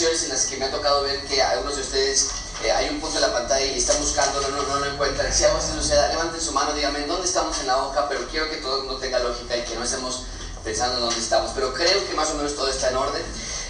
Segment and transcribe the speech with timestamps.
[0.00, 2.28] En las que me ha tocado ver que algunos de ustedes
[2.62, 5.34] eh, hay un punto en la pantalla y están buscando, no, no, lo encuentran.
[5.34, 8.48] Si algo así suceda, levanten su mano, díganme dónde estamos en la hoja, pero quiero
[8.48, 10.22] que todo el mundo tenga lógica y que no estemos
[10.62, 11.50] pensando en dónde estamos.
[11.52, 13.22] Pero creo que más o menos todo está en orden.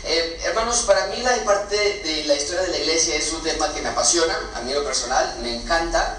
[0.04, 3.72] Eh, hermanos, para mí la parte de la historia de la iglesia es un tema
[3.72, 6.18] que me apasiona, a mí lo personal, me encanta,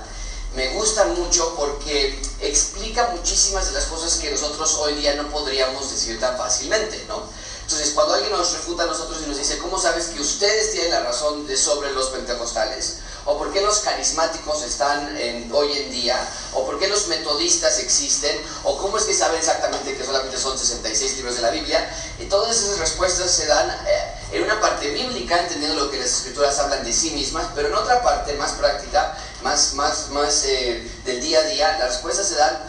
[0.56, 5.92] me gusta mucho porque explica muchísimas de las cosas que nosotros hoy día no podríamos
[5.92, 7.30] decir tan fácilmente, ¿no?
[7.70, 10.90] Entonces, cuando alguien nos refuta a nosotros y nos dice, ¿cómo sabes que ustedes tienen
[10.90, 12.96] la razón de sobre los pentecostales?
[13.26, 15.16] ¿O por qué los carismáticos están
[15.52, 16.18] hoy en día?
[16.56, 18.36] ¿O por qué los metodistas existen?
[18.64, 21.88] ¿O cómo es que saben exactamente que solamente son 66 libros de la Biblia?
[22.18, 26.10] Y todas esas respuestas se dan eh, en una parte bíblica, entendiendo lo que las
[26.10, 30.92] escrituras hablan de sí mismas, pero en otra parte más práctica, más, más, más eh,
[31.06, 32.69] del día a día, las respuestas se dan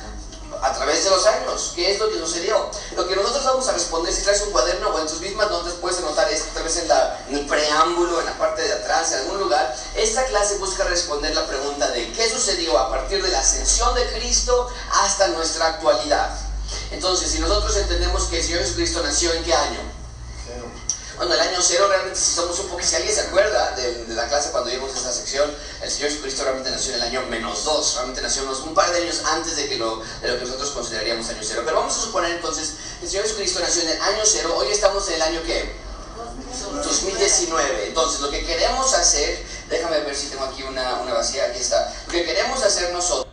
[0.62, 1.72] a través de los años.
[1.74, 2.70] ¿Qué es lo que sucedió?
[2.96, 5.74] Lo que nosotros vamos a responder, si traes un cuaderno o en tus mismas notas
[5.74, 9.12] puedes anotar esto, tal vez en, la, en el preámbulo, en la parte de atrás,
[9.12, 9.74] en algún lugar.
[9.94, 14.06] Esta clase busca responder la pregunta de qué sucedió a partir de la ascensión de
[14.12, 16.30] Cristo hasta nuestra actualidad.
[16.90, 19.89] Entonces, si nosotros entendemos que el Señor Jesucristo nació en qué año?
[21.20, 24.26] Bueno, el año cero realmente si somos un poco, si alguien se acuerda de, la
[24.26, 27.94] clase cuando vimos esta sección, el Señor Jesucristo realmente nació en el año menos dos,
[27.96, 30.70] realmente nació unos, un par de años antes de, que lo, de lo que nosotros
[30.70, 31.60] consideraríamos año cero.
[31.62, 35.06] Pero vamos a suponer entonces, el Señor Jesucristo nació en el año cero, hoy estamos
[35.08, 35.76] en el año qué?
[36.82, 37.88] 2019.
[37.88, 41.94] Entonces, lo que queremos hacer, déjame ver si tengo aquí una, una vacía, aquí está.
[42.06, 43.29] Lo que queremos hacer nosotros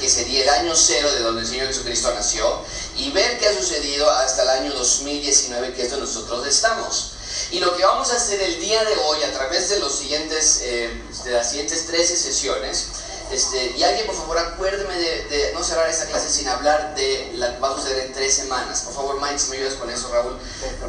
[0.00, 2.62] que sería el año cero de donde el Señor Jesucristo nació,
[2.96, 7.12] y ver qué ha sucedido hasta el año 2019, que es donde nosotros estamos.
[7.52, 10.60] Y lo que vamos a hacer el día de hoy, a través de, los siguientes,
[10.62, 12.86] eh, de las siguientes 13 sesiones,
[13.30, 17.54] este, y alguien, por favor, acuérdeme de, no cerrar esta clase sin hablar de la
[17.54, 18.80] que vamos a hacer en tres semanas.
[18.80, 20.36] Por favor, Mike, si me ayudas con eso, Raúl,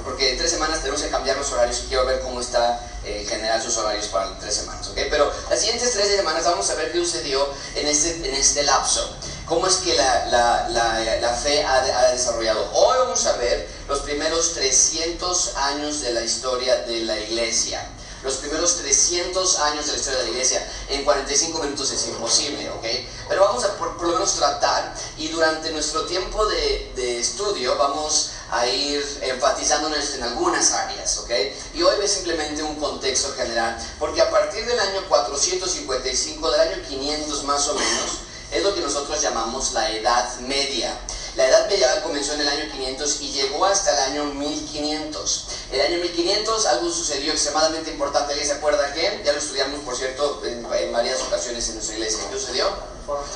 [0.03, 3.21] porque en tres semanas tenemos que cambiar los horarios y quiero ver cómo está eh,
[3.21, 6.91] en general sus horarios para tres semanas, Pero las siguientes tres semanas vamos a ver
[6.91, 9.15] qué sucedió en este, en este lapso.
[9.45, 12.69] Cómo es que la, la, la, la fe ha, ha desarrollado.
[12.73, 17.85] Hoy vamos a ver los primeros 300 años de la historia de la iglesia
[18.23, 22.69] los primeros 300 años de la historia de la iglesia en 45 minutos es imposible,
[22.69, 22.85] ¿ok?
[23.27, 28.31] Pero vamos a por, lo menos tratar y durante nuestro tiempo de, de, estudio vamos
[28.51, 31.31] a ir enfatizándonos en algunas áreas, ¿ok?
[31.73, 36.83] Y hoy es simplemente un contexto general, porque a partir del año 455, del año
[36.87, 38.11] 500 más o menos,
[38.51, 40.93] es lo que nosotros llamamos la Edad Media.
[41.35, 45.45] La Edad Media comenzó en el año 500 y llegó hasta el año 1500.
[45.71, 48.33] El año 1500 algo sucedió extremadamente importante.
[48.33, 49.21] ¿Alguien se acuerda qué?
[49.23, 52.19] Ya lo estudiamos, por cierto, en, varias ocasiones en nuestra iglesia.
[52.29, 52.69] ¿Qué sucedió?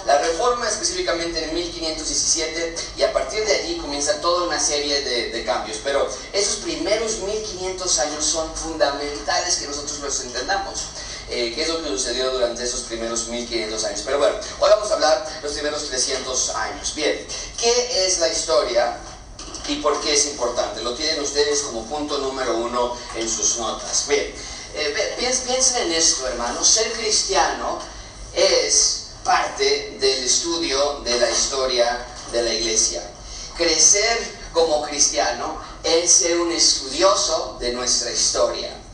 [0.05, 5.43] La reforma específicamente en 1517 y a partir de allí comienza toda una serie de,
[5.45, 5.79] cambios.
[5.83, 10.85] Pero esos primeros 1500 años son fundamentales que nosotros los entendamos.
[11.29, 14.01] Eh, qué es lo que sucedió durante esos primeros 1500 años.
[14.05, 16.93] Pero bueno, hoy vamos a hablar de los primeros 300 años.
[16.95, 17.25] Bien,
[17.59, 18.97] ¿qué es la historia
[19.67, 20.83] y por qué es importante?
[20.83, 24.05] Lo tienen ustedes como punto número uno en sus notas.
[24.07, 24.33] Bien,
[24.75, 25.15] eh,
[25.47, 26.67] piensen en esto, hermanos.
[26.67, 27.79] Ser cristiano
[28.33, 33.03] es parte del estudio de la historia de la iglesia.
[33.57, 34.17] Crecer
[34.53, 38.85] como cristiano es ser un estudioso de nuestra historia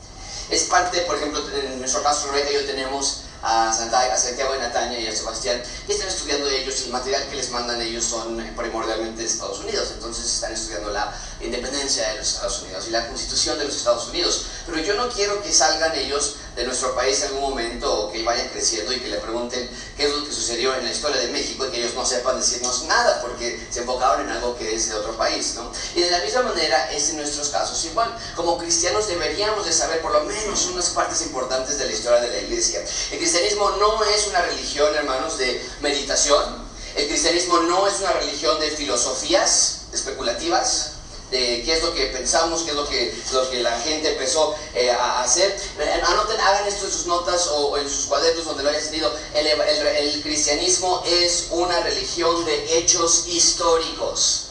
[0.52, 5.00] es parte, por ejemplo, en nuestro caso, Rebeca y yo tenemos a, Santiago y Natalia
[5.00, 9.22] y a Sebastián, y están estudiando ellos, el material que les mandan ellos son primordialmente
[9.22, 13.58] de Estados Unidos, entonces están estudiando la independencia de los Estados Unidos y la constitución
[13.58, 14.46] de los Estados Unidos.
[14.68, 18.24] Pero yo no quiero que salgan ellos de nuestro país en algún momento o que
[18.24, 21.28] vayan creciendo y que le pregunten qué es lo que sucedió en la historia de
[21.30, 24.90] México y que ellos no sepan decirnos nada porque se enfocaron en algo que es
[24.90, 25.54] de otro país.
[25.56, 25.72] ¿no?
[25.96, 28.14] Y de la misma manera es en nuestros casos igual.
[28.36, 32.30] Como cristianos deberíamos de saber por lo menos unas partes importantes de la historia de
[32.30, 32.84] la iglesia.
[33.12, 36.70] El cristianismo no es una religión, hermanos, de meditación.
[36.96, 40.91] El cristianismo no es una religión de filosofías especulativas
[41.32, 44.54] de qué es lo que pensamos, qué es lo que, lo que la gente empezó
[44.76, 45.58] eh, a hacer.
[45.80, 49.12] Eh, anoten, hagan esto en sus notas o, en sus cuadernos donde lo hayan tenido.
[49.34, 54.48] El, el cristianismo es una religión de hechos históricos.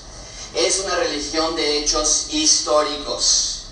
[0.55, 3.67] Es una religión de hechos históricos.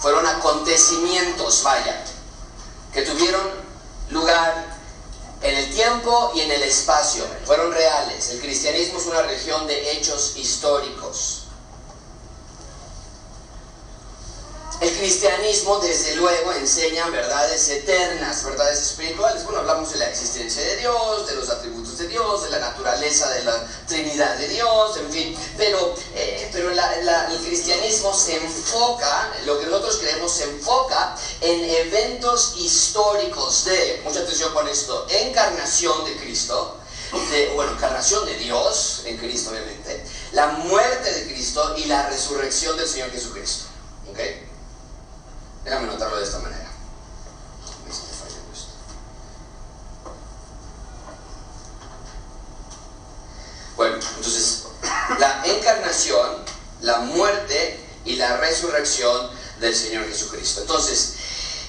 [0.00, 2.04] Fueron acontecimientos, vaya,
[2.92, 3.42] que tuvieron
[4.10, 4.69] lugar
[5.42, 7.24] en el tiempo y en el espacio.
[7.44, 8.30] Fueron reales.
[8.30, 11.39] El cristianismo es una religión de hechos históricos.
[14.80, 19.44] El cristianismo, desde luego, enseña verdades eternas, verdades espirituales.
[19.44, 23.28] Bueno, hablamos de la existencia de Dios, de los atributos de Dios, de la naturaleza
[23.28, 25.38] de la Trinidad de Dios, en fin.
[25.58, 32.54] Pero, eh, pero el cristianismo se enfoca, lo que nosotros creemos se enfoca en eventos
[32.56, 36.78] históricos de, mucha atención con esto, encarnación de Cristo,
[37.54, 40.02] bueno, encarnación de Dios en Cristo, obviamente,
[40.32, 43.66] la muerte de Cristo y la resurrección del Señor Jesucristo.
[44.10, 44.49] ¿Ok?
[45.64, 46.70] Déjame notarlo de esta manera.
[53.76, 54.64] Bueno, entonces,
[55.18, 56.44] la encarnación,
[56.82, 60.60] la muerte y la resurrección del Señor Jesucristo.
[60.62, 61.14] Entonces,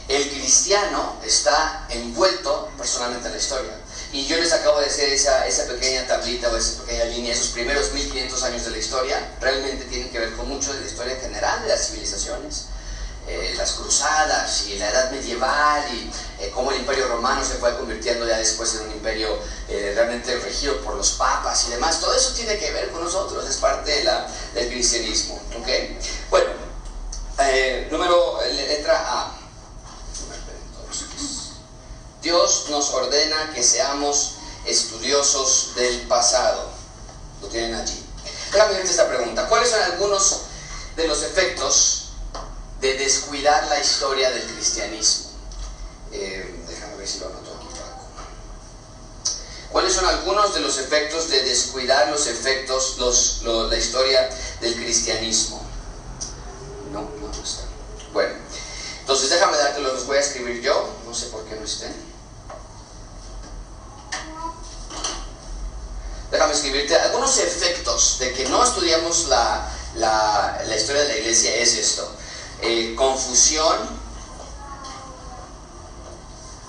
[0.07, 3.77] el cristiano está envuelto personalmente en la historia.
[4.11, 7.49] Y yo les acabo de hacer esa, esa pequeña tablita o esa pequeña línea, esos
[7.49, 11.15] primeros 1500 años de la historia, realmente tienen que ver con mucho de la historia
[11.15, 12.65] general de las civilizaciones.
[13.31, 16.11] Eh, las cruzadas y la edad medieval y
[16.43, 19.39] eh, cómo el imperio romano se fue convirtiendo ya después en un imperio
[19.69, 22.01] eh, realmente regido por los papas y demás.
[22.01, 25.41] Todo eso tiene que ver con nosotros, es parte de la, del cristianismo.
[25.61, 25.97] ¿okay?
[26.29, 26.49] Bueno,
[27.89, 29.31] número, letra A.
[32.21, 34.33] Dios nos ordena que seamos
[34.65, 36.69] estudiosos del pasado.
[37.41, 38.05] Lo tienen allí.
[38.51, 39.47] Déjame esta pregunta.
[39.47, 40.41] ¿Cuáles son algunos
[40.97, 42.00] de los efectos
[42.81, 45.29] de descuidar la historia del cristianismo.
[46.11, 47.67] Eh, déjame ver si lo anoto aquí,
[49.71, 54.29] ¿Cuáles son algunos de los efectos de descuidar los efectos, los, la historia
[54.59, 55.61] del cristianismo?
[56.91, 57.63] No, no, no está.
[58.11, 58.35] Bueno,
[58.99, 61.95] entonces déjame dártelo, los voy a escribir yo, no sé por qué no estén.
[66.31, 71.55] Déjame escribirte algunos efectos de que no estudiamos la, la, la historia de la iglesia
[71.55, 72.11] es esto.
[72.63, 73.75] Eh, confusión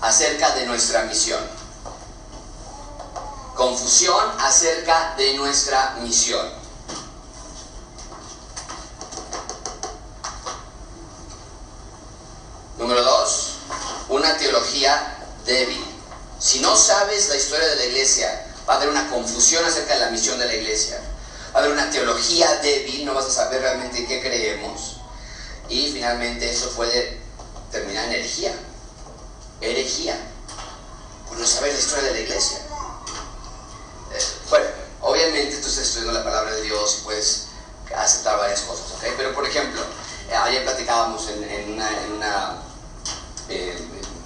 [0.00, 1.40] acerca de nuestra misión.
[3.54, 6.50] Confusión acerca de nuestra misión.
[12.78, 13.58] Número dos,
[14.08, 15.84] una teología débil.
[16.38, 20.00] Si no sabes la historia de la iglesia, va a haber una confusión acerca de
[20.00, 20.98] la misión de la iglesia.
[21.54, 24.91] Va a haber una teología débil, no vas a saber realmente qué creemos
[25.68, 27.20] y finalmente eso puede
[27.70, 28.54] terminar en herejía.
[29.60, 30.16] Herejía.
[31.28, 32.58] Por no saber la historia de la iglesia.
[34.12, 34.66] Eh, bueno,
[35.00, 37.46] obviamente tú estás estudiando la palabra de Dios y puedes
[37.96, 39.04] aceptar varias cosas, ¿ok?
[39.16, 39.80] Pero por ejemplo,
[40.30, 42.62] eh, ayer platicábamos en, una,
[43.48, 43.78] eh,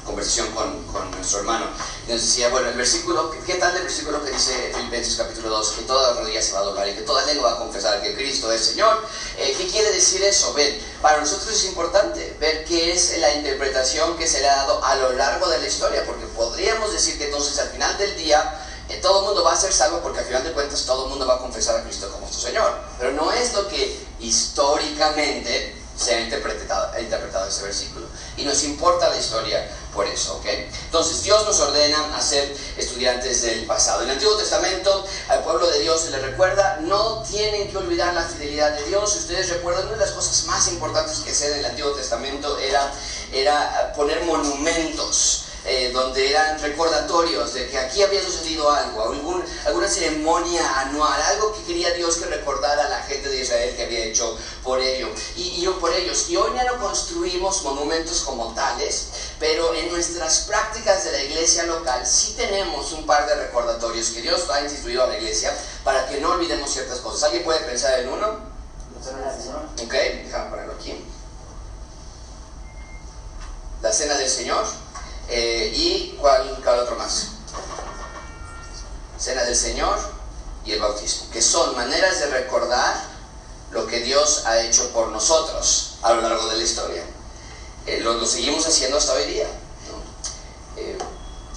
[0.06, 1.67] conversación con, con, nuestro hermano
[2.08, 5.73] nos decía, bueno, el versículo, ¿qué tal el versículo que dice Filipenses capítulo 2?
[5.73, 8.14] Que toda rodilla se va a doblar y que toda lengua va a confesar que
[8.14, 9.05] Cristo es Señor.
[9.37, 10.55] ¿Qué quiere decir eso?
[10.55, 14.85] Ven, para nosotros es importante ver qué es la interpretación que se le ha dado
[14.85, 18.62] a lo largo de la historia, porque podríamos decir que entonces al final del día
[18.88, 21.11] eh, todo el mundo va a ser salvo porque al final de cuentas todo el
[21.11, 22.73] mundo va a confesar a Cristo como su Señor.
[22.99, 28.07] Pero no es lo que históricamente se ha interpretado, ha ese versículo.
[28.37, 30.47] Y nos importa la historia por eso, ¿ok?
[30.85, 34.03] Entonces Dios nos ordena a ser estudiantes del pasado.
[34.03, 38.15] En el Antiguo Testamento al pueblo de Dios se le recuerda, no tienen que olvidar
[38.15, 39.12] la fidelidad de Dios.
[39.12, 42.59] Si ustedes recuerdan, una de las cosas más importantes que se en el Antiguo Testamento
[42.59, 42.93] era,
[43.33, 50.80] era poner monumentos eh, donde eran recordatorios de que aquí había sucedido algo, alguna ceremonia
[50.80, 54.38] anual, algo que quería Dios que recordara a la gente de Israel que había hecho
[54.62, 56.30] por ello y, yo por ellos.
[56.30, 59.08] Y hoy ya no construimos monumentos como tales,
[59.40, 64.23] pero en nuestras prácticas de la iglesia local sí tenemos un par de recordatorios que
[64.23, 67.25] Dios ha instituido a la iglesia para que no olvidemos ciertas cosas.
[67.25, 68.38] ¿Alguien puede pensar en uno?
[69.82, 71.04] Ok, déjame ponerlo aquí.
[73.82, 74.86] La cena del Señor.
[75.28, 77.28] Eh, ¿Y cuál, cuál otro más?
[79.18, 79.99] Cena del Señor
[80.64, 82.95] y el bautismo, que son maneras de recordar
[83.71, 87.02] lo que Dios ha hecho por nosotros a lo largo de la historia.
[87.87, 89.47] Eh, lo, seguimos haciendo hasta hoy día.
[90.76, 90.99] Eh,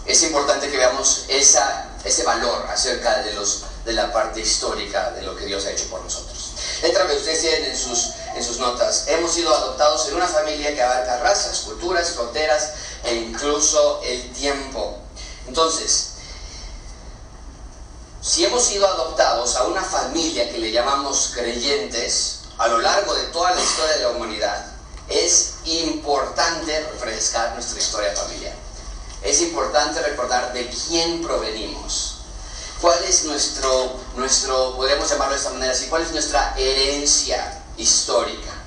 [0.05, 5.21] es importante que veamos esa, ese valor acerca de, los, de la parte histórica de
[5.23, 6.53] lo que Dios ha hecho por nosotros.
[6.81, 10.81] Letra ustedes tienen en sus, en sus notas, hemos sido adoptados en una familia que
[10.81, 12.71] abarca razas, culturas, fronteras,
[13.03, 14.97] e incluso el tiempo.
[15.47, 16.09] Entonces,
[18.21, 23.23] si hemos sido adoptados a una familia que le llamamos creyentes a lo largo de
[23.27, 24.65] toda la historia de la humanidad,
[25.07, 28.53] es importante refrescar nuestra historia familiar.
[29.23, 32.17] Es importante recordar de quién provenimos.
[32.81, 38.58] ¿Cuál es nuestro, nuestro podemos llamarlo de esta manera así, cuál es nuestra herencia histórica?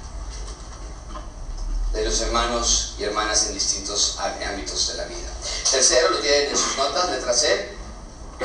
[1.95, 5.29] Los hermanos y hermanas en distintos ámbitos de la vida.
[5.71, 7.73] Tercero, lo tienen en sus notas, letra C,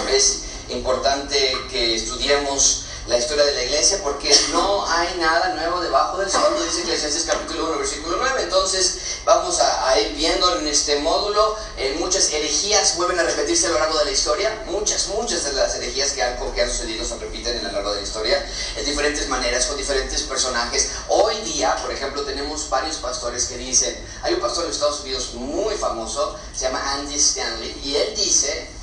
[0.09, 6.17] es importante que estudiemos la historia de la iglesia porque no hay nada nuevo debajo
[6.17, 8.41] del sol, lo dice Eclesiastes capítulo 1, versículo 9.
[8.43, 13.69] Entonces vamos a, ir viendo en este módulo, eh, muchas herejías vuelven a repetirse a
[13.69, 17.05] lo largo de la historia, muchas, muchas de las herejías que han, que han sucedido
[17.05, 18.45] se repiten a lo largo de la historia,
[18.75, 20.89] en diferentes maneras, con diferentes personajes.
[21.07, 25.33] Hoy día, por ejemplo, tenemos varios pastores que dicen, hay un pastor en Estados Unidos
[25.33, 28.76] muy famoso, se llama Andy Stanley, y él dice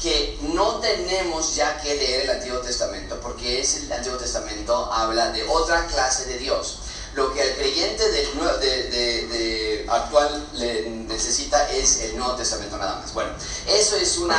[0.00, 5.44] que no tenemos ya que leer el Antiguo Testamento, porque el Antiguo Testamento habla de
[5.48, 6.78] otra clase de Dios.
[7.14, 8.28] Lo que el creyente del
[8.60, 13.12] de, actual le necesita es el Nuevo Testamento nada más.
[13.12, 13.32] Bueno,
[13.66, 14.38] eso es una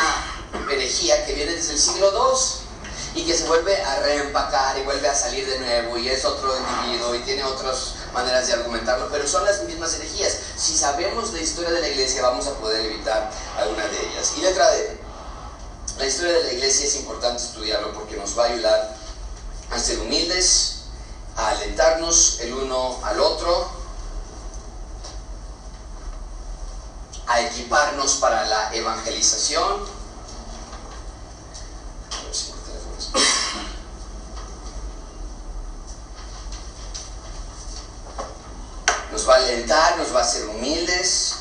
[0.71, 5.09] herejía que viene desde el siglo II y que se vuelve a reempacar y vuelve
[5.09, 9.27] a salir de nuevo y es otro individuo y tiene otras maneras de argumentarlo, pero
[9.27, 10.37] son las mismas herejías.
[10.55, 14.33] Si sabemos la historia de la iglesia vamos a poder evitar alguna de ellas.
[14.37, 14.98] Y letra D.
[15.99, 18.95] La historia de la iglesia es importante estudiarlo porque nos va a ayudar
[19.69, 20.83] a ser humildes,
[21.35, 23.69] a alentarnos el uno al otro,
[27.27, 29.81] a equiparnos para la evangelización.
[39.11, 41.35] Nos va a alentar, nos va a hacer humildes.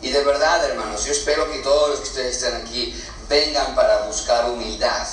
[0.00, 2.94] Y de verdad, hermanos, yo espero que todos los que ustedes estén aquí
[3.28, 5.06] vengan para buscar humildad,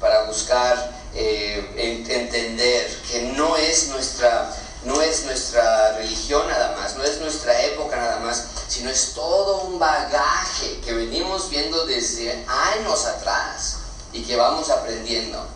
[0.00, 4.50] para buscar eh, entender que no es nuestra
[4.84, 9.62] no es nuestra religión nada más, no es nuestra época nada más, sino es todo
[9.62, 13.78] un bagaje que venimos viendo desde años atrás
[14.12, 15.46] y que vamos aprendiendo.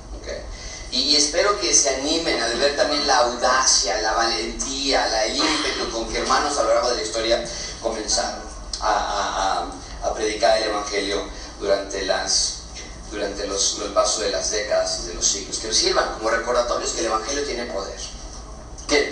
[0.90, 5.90] Y, espero que se animen a ver también la audacia, la valentía, la, el ímpetu
[5.90, 7.44] con que hermanos a lo largo de la historia
[7.80, 8.42] comenzaron
[8.82, 9.72] a
[10.14, 11.24] predicar el Evangelio
[11.62, 12.54] durante, las,
[13.10, 16.28] durante los, el paso de las décadas y de los siglos, que nos sirvan como
[16.28, 17.98] recordatorios que el Evangelio tiene poder.
[18.88, 19.10] Bien,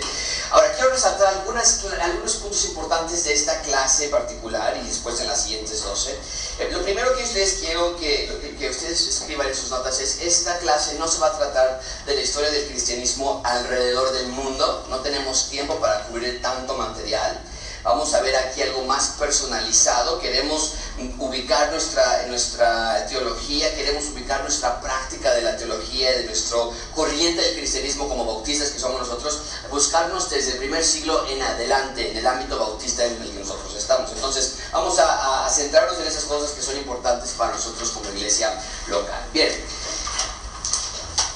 [0.51, 5.43] ahora quiero resaltar algunas, algunos puntos importantes de esta clase particular y después en las
[5.43, 6.11] siguientes 12.
[6.11, 10.59] Eh, lo primero que ustedes quiero que, que ustedes escriban en sus notas es, esta
[10.59, 14.99] clase no se va a tratar de la historia del cristianismo alrededor del mundo, no
[14.99, 17.41] tenemos tiempo para cubrir tanto material.
[17.83, 20.19] Vamos a ver aquí algo más personalizado.
[20.19, 20.73] Queremos
[21.17, 27.55] ubicar nuestra, nuestra teología, queremos ubicar nuestra práctica de la teología, de nuestro corriente del
[27.55, 32.27] cristianismo como bautistas que somos nosotros, buscarnos desde el primer siglo en adelante en el
[32.27, 34.11] ámbito bautista en el que nosotros estamos.
[34.11, 38.53] Entonces, vamos a, centrarnos en esas cosas que son importantes para nosotros como iglesia
[38.87, 39.27] local.
[39.33, 39.51] Bien.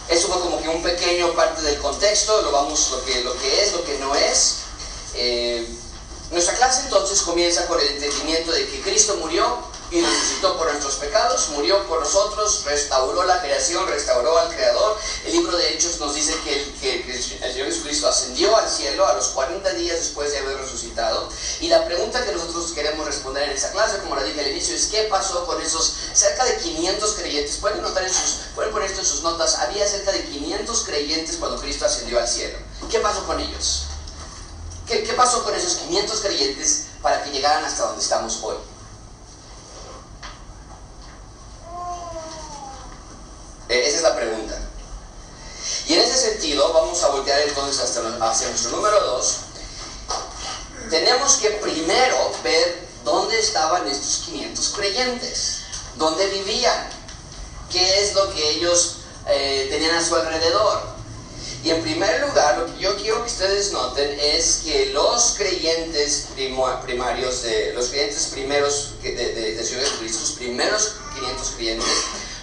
[0.08, 3.64] Eso fue como que un pequeño parte del contexto, lo vamos lo que, lo que
[3.64, 4.58] es, lo que no es.
[5.16, 5.68] Eh,
[6.32, 10.96] nuestra clase entonces comienza con el entendimiento de que Cristo murió y resucitó por nuestros
[10.96, 14.98] pecados, murió por nosotros, restauró la creación, restauró al Creador.
[15.26, 19.06] El libro de Hechos nos dice que el, que el Señor Jesucristo ascendió al cielo
[19.06, 21.30] a los 40 días después de haber resucitado.
[21.62, 24.76] Y la pregunta que nosotros queremos responder en esta clase, como la dije al inicio,
[24.76, 27.58] es ¿qué pasó con esos cerca de 500 creyentes?
[27.58, 31.38] Pueden, notar en sus, pueden poner esto en sus notas, había cerca de 500 creyentes
[31.38, 32.58] cuando Cristo ascendió al cielo.
[32.90, 33.85] ¿Qué pasó con ellos?
[34.88, 38.56] ¿Qué, pasó con esos 500 creyentes para que llegaran hasta donde estamos hoy?
[43.70, 44.60] Eh, esa es la pregunta.
[45.88, 49.38] Y en ese sentido, vamos a voltear entonces hacia nuestro número 2.
[50.92, 55.62] Tenemos que primero ver dónde estaban estos 500 creyentes,
[55.96, 56.90] dónde vivían,
[57.72, 60.95] qué es lo que ellos eh, tenían a su alrededor.
[61.66, 66.28] Y en primer lugar, lo que yo quiero que ustedes noten es que los creyentes
[66.36, 71.88] primarios, de, los creyentes primeros de, de, de Ciudad de Cristo, los primeros 500 creyentes,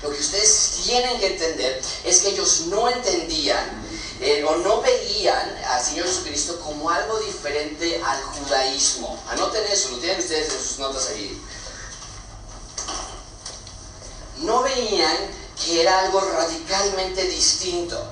[0.02, 3.84] lo que ustedes tienen que entender es que ellos no entendían
[4.20, 9.22] eh, o no veían al Señor Jesucristo como algo diferente al judaísmo.
[9.28, 11.40] Anoten eso, lo tienen ustedes en sus notas allí.
[14.38, 15.16] No veían
[15.64, 18.04] que era algo radicalmente distinto.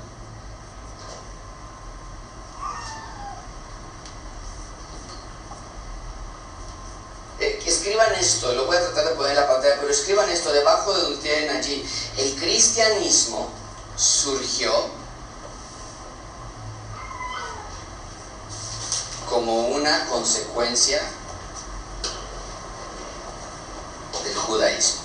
[7.70, 11.02] escriban lo voy a tratar de poner en la pantalla, pero escriban esto debajo de
[11.02, 11.86] donde tienen allí.
[12.16, 13.50] El cristianismo
[13.96, 14.72] surgió
[19.28, 21.02] como una consecuencia
[24.24, 25.00] del judaísmo.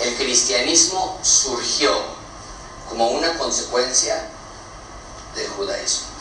[0.00, 1.92] El cristianismo surgió
[2.88, 4.30] como una consecuencia
[5.34, 6.13] del judaísmo.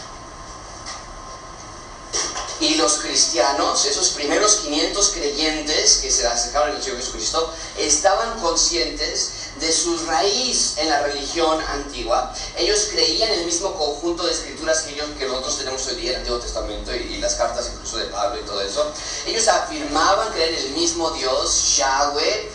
[2.63, 9.31] Y los cristianos, esos primeros 500 creyentes que se acercaron al Señor Jesucristo, estaban conscientes
[9.59, 12.33] de su raíz en la religión antigua.
[12.55, 16.15] Ellos creían en el mismo conjunto de escrituras que, que nosotros tenemos hoy día, el
[16.19, 18.89] Antiguo Testamento y, las cartas incluso de Pablo y todo eso.
[19.25, 22.49] Ellos afirmaban creer en el mismo Dios, Yahweh.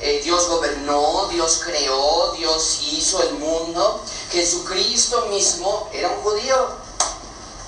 [0.00, 4.04] Eh, Dios gobernó, Dios creó, Dios hizo el mundo.
[4.30, 6.83] Jesucristo mismo era un judío.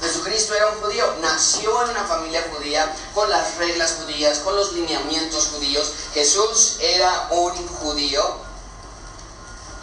[0.01, 4.73] Jesucristo era un judío, nació en una familia judía, con las reglas judías, con los
[4.73, 5.93] lineamientos judíos.
[6.13, 8.47] Jesús era un judío.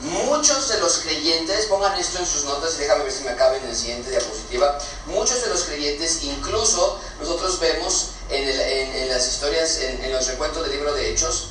[0.02, 3.58] Muchos de los creyentes, pongan esto en sus notas y déjame ver si me acabe
[3.58, 10.12] en la siguiente diapositiva, muchos de los creyentes, incluso nosotros vemos en, las historias, en,
[10.12, 11.50] los recuentos del libro de Hechos,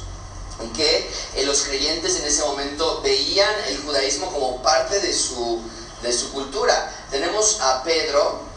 [0.77, 5.63] que eh, los creyentes en ese momento veían el judaísmo como parte de su,
[6.03, 6.95] de su cultura.
[7.11, 8.52] Tenemos a Pedro,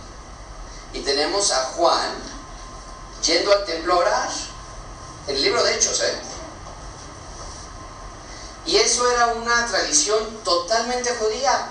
[0.96, 2.16] y tenemos a Juan
[3.22, 4.30] yendo al templo a orar.
[5.28, 6.16] El libro de Hechos, ¿eh?
[8.66, 11.68] Y eso era una tradición totalmente judía.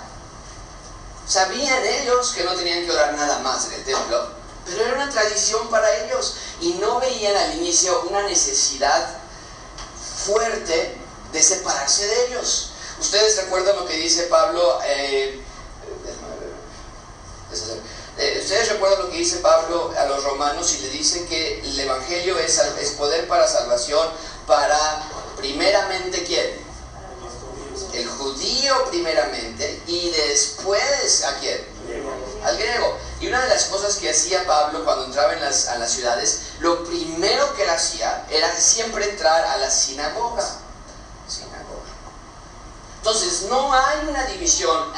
[1.27, 4.29] Sabían ellos que no tenían que orar nada más en el templo,
[4.65, 9.17] pero era una tradición para ellos y no veían al inicio una necesidad
[10.25, 10.97] fuerte
[11.31, 12.71] de separarse de ellos.
[12.99, 15.41] Ustedes recuerdan lo que dice Pablo, eh,
[18.45, 22.37] ustedes recuerdan lo que dice Pablo a los romanos y le dice que el Evangelio
[22.37, 22.61] es,
[22.95, 24.07] poder para salvación
[24.45, 24.77] para
[25.35, 26.63] primeramente quién?
[27.93, 31.65] El judío primeramente y después a quién?
[32.43, 32.97] Al griego.
[33.19, 36.41] Y una de las cosas que hacía Pablo cuando entraba en las, a las ciudades,
[36.59, 39.71] lo primero que él hacía era siempre entrar a la.
[39.71, 40.59] Sinagoga.
[42.97, 44.91] Entonces, no hay una división.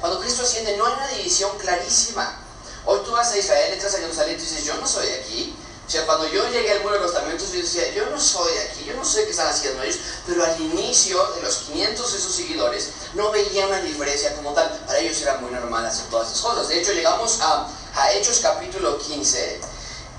[0.00, 2.41] Cuando Cristo asciende, no hay una división clarísima.
[2.84, 5.56] Hoy tú vas a Israel, entras a Jerusalén y dices, yo no soy aquí.
[5.86, 8.52] O sea, cuando yo llegué al muro de los lamentos, yo decía, yo no soy
[8.58, 9.98] aquí, yo no sé qué están haciendo ellos.
[10.26, 14.70] Pero al inicio de los 500 de sus seguidores, no veía una diferencia como tal.
[14.86, 16.68] Para ellos era muy normal hacer todas esas cosas.
[16.68, 19.60] De hecho, llegamos a, a Hechos capítulo 15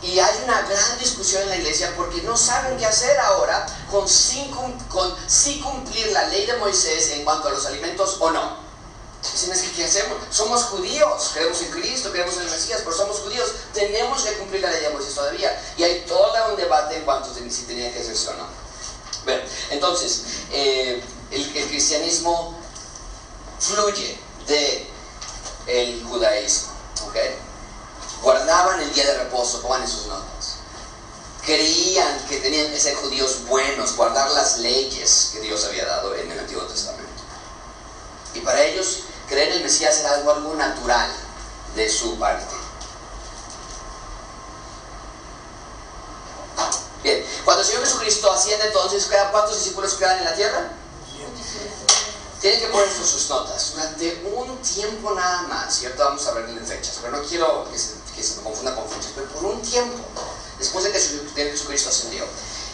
[0.03, 4.07] y hay una gran discusión en la iglesia porque no saben qué hacer ahora con
[4.07, 4.73] si, con
[5.63, 8.57] cumplir la ley de Moisés en cuanto a los alimentos o no.
[9.23, 10.17] Que ¿qué hacemos?
[10.29, 14.61] Somos judíos, creemos en Cristo, creemos en el Mesías, pero somos judíos, tenemos que cumplir
[14.61, 15.73] la ley de Moisés todavía.
[15.77, 18.47] Y hay todo un debate en cuanto a si tenía que hacerse o no.
[19.23, 22.59] Bueno, entonces, eh, el, el, cristianismo
[23.59, 24.87] fluye de
[25.67, 26.73] el judaísmo,
[27.07, 27.15] ¿ok?
[28.23, 30.55] guardaban el día de reposo, pongan sus notas.
[31.45, 36.31] Creían que tenían que ser judíos buenos, guardar las leyes que Dios había dado en
[36.31, 37.03] el Antiguo Testamento.
[38.33, 38.99] Y para ellos,
[39.33, 41.09] creer en el Mesías era algo, algo natural
[41.75, 42.53] de su parte.
[47.01, 50.69] Bien, cuando el Señor Jesucristo asciende entonces, ¿cuántos discípulos quedan en la tierra?
[52.39, 53.73] Tienen que poner sus notas.
[53.73, 56.03] Durante un tiempo nada más, ¿cierto?
[56.03, 59.11] Vamos a ver en fechas, pero no quiero que se, que se confunda con fechas,
[59.15, 59.97] pero por un tiempo,
[60.59, 62.25] después de que Jesucristo ascendió,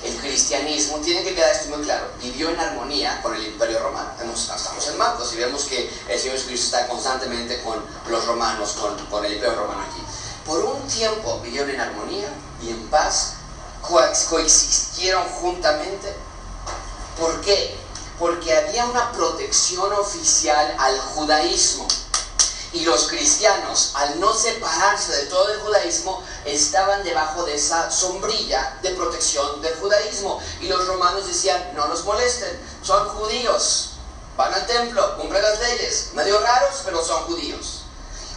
[0.04, 4.10] el cristianismo, tiene que quedar esto muy claro, vivió en armonía con el imperio romano.
[4.34, 8.78] Estamos en Marcos y vemos que el Señor Jesucristo está constantemente con los romanos,
[9.10, 10.02] con, el imperio romano aquí.
[10.46, 12.30] Por un tiempo vivieron en armonía
[12.62, 13.34] y en paz,
[13.82, 16.14] coexistieron juntamente.
[17.20, 17.78] ¿Por qué?
[18.20, 21.88] porque había una protección oficial al judaísmo.
[22.72, 28.78] Y los cristianos, al no separarse de todo el judaísmo, estaban debajo de esa sombrilla
[28.84, 30.40] de protección del judaísmo.
[30.62, 33.94] Y los romanos decían, no nos molesten, son judíos,
[34.38, 37.82] van al templo, cumplen las leyes, medio raros, pero son judíos.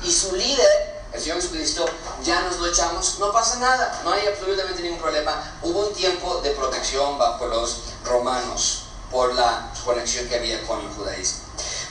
[0.03, 1.85] Y su líder, el Señor Jesucristo,
[2.25, 5.59] ya nos lo echamos, no pasa nada, no hay absolutamente ningún problema.
[5.63, 10.89] Hubo un tiempo de protección bajo los romanos por la conexión que había con el
[10.89, 11.43] judaísmo.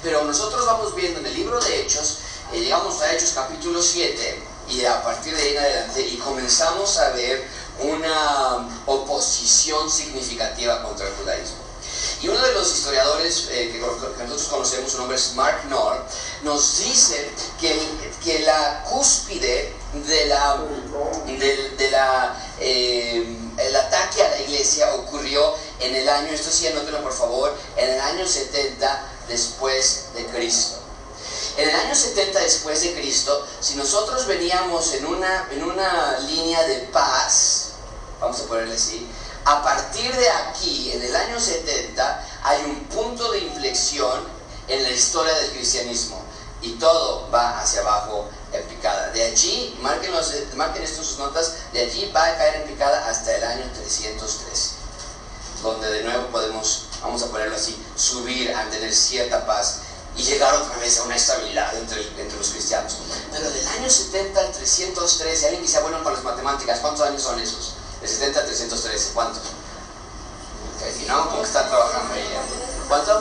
[0.02, 2.18] Pero nosotros vamos viendo en el libro de Hechos,
[2.54, 6.98] eh, llegamos a Hechos capítulo 7 y a partir de ahí en adelante y comenzamos
[6.98, 7.48] a ver
[7.80, 11.58] una oposición significativa contra el judaísmo.
[12.22, 16.04] Y uno de los historiadores eh, que, nosotros conocemos, su nombre es Mark Knorr,
[16.44, 17.80] nos dice que,
[18.24, 20.58] que la cúspide de la,
[21.26, 21.90] de,
[22.60, 23.38] eh,
[23.76, 28.00] ataque a la iglesia ocurrió en el año, esto sí anótenlo por favor, en el
[28.02, 30.81] año 70 después de Cristo.
[31.58, 36.64] En el año 70 después de Cristo, si nosotros veníamos en una, en una línea
[36.64, 37.72] de paz,
[38.20, 39.08] vamos a ponerle así,
[39.44, 44.22] a partir de aquí, en el año 70, hay un punto de inflexión
[44.68, 46.22] en la historia del cristianismo.
[46.64, 49.10] y todo va hacia abajo en picada.
[49.10, 50.12] De allí, marquen,
[50.54, 53.64] marquen esto en sus notas, de allí va a caer en picada hasta el año
[53.74, 54.76] 313,
[55.64, 59.81] donde de nuevo podemos, vamos a ponerlo así, subir a tener cierta paz
[60.16, 62.98] y llegar otra vez a una estabilidad entre, entre los cristianos.
[63.32, 67.22] Pero del año 70 al 313, alguien que sea bueno con las matemáticas, ¿cuántos años
[67.22, 67.76] son esos?
[68.02, 69.44] De 70 al 313, ¿cuántos?
[70.98, 72.28] Si no, ¿cómo están trabajando ahí?
[72.88, 73.20] ¿Cuánto?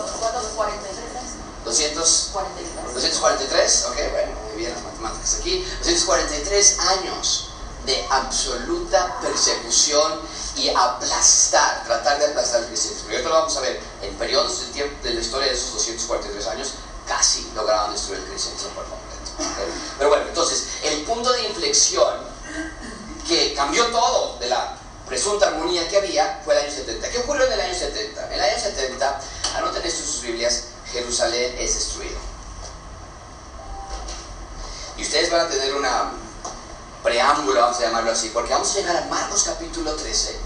[1.65, 2.95] 243.
[2.95, 5.65] 243, ok, bueno, muy bien las matemáticas aquí.
[5.85, 7.51] 243 años
[7.85, 10.21] de absoluta persecución
[10.61, 13.07] y aplastar, tratar de aplastar al cristianismo.
[13.07, 15.73] Pero ahorita lo vamos a ver, en periodos del tiempo de la historia de esos
[15.73, 16.73] 243 años,
[17.07, 19.11] casi lograron destruir el cristianismo por completo.
[19.99, 22.15] Pero bueno, entonces, el punto de inflexión
[23.27, 27.11] que cambió todo de la presunta armonía que había fue el año 70.
[27.11, 28.27] ¿Qué ocurrió en el año 70?
[28.27, 29.21] En el año 70,
[29.57, 32.19] anoten esto en sus Biblias, Jerusalén es destruido.
[34.97, 36.13] Y ustedes van a tener una
[37.03, 40.39] preámbulo, vamos a llamarlo así, porque vamos a llegar a Marcos capítulo 13,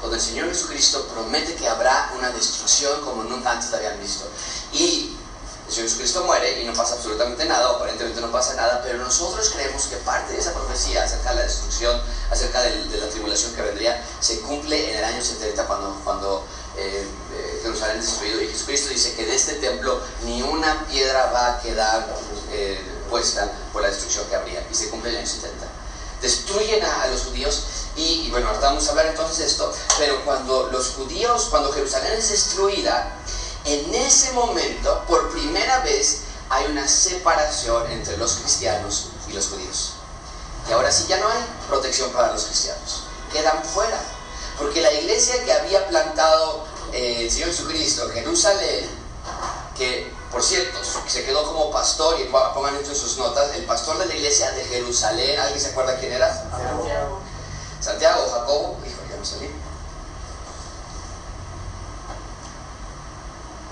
[0.00, 4.26] donde el Señor Jesucristo promete que habrá una destrucción como nunca antes habían visto.
[4.72, 5.16] Y
[5.66, 9.50] el Señor Jesucristo muere y no pasa absolutamente nada, aparentemente no pasa nada, pero nosotros
[9.50, 13.62] creemos que parte de esa profecía acerca de la destrucción, acerca de, la tribulación que
[13.62, 16.44] vendría, se cumple en el año 70 cuando, cuando
[16.76, 18.42] eh, eh, Jerusalén es destruido.
[18.42, 22.16] Y Jesucristo dice que de este templo ni una piedra va a quedar
[22.50, 24.66] eh, puesta por la destrucción que habría.
[24.68, 25.69] Y se cumple en el año 70.
[26.20, 27.64] Destruyen a, los judíos
[27.96, 32.12] y, bueno, ahora vamos a hablar entonces de esto, pero cuando los judíos, cuando Jerusalén
[32.12, 33.16] es destruida,
[33.64, 39.92] en ese momento, por primera vez, hay una separación entre los cristianos y los judíos.
[40.68, 43.04] Y ahora sí ya no hay protección para los cristianos.
[43.32, 43.98] Quedan fuera.
[44.58, 48.99] Porque la iglesia que había plantado eh, el Señor Jesucristo en Jerusalén,
[49.80, 53.96] que por cierto se quedó como pastor, y pongan esto en sus notas, el pastor
[53.96, 56.30] de la iglesia de Jerusalén, ¿alguien se acuerda quién era?
[56.34, 57.20] Santiago.
[57.80, 59.50] Santiago, Jacobo, hijo, ya no salí.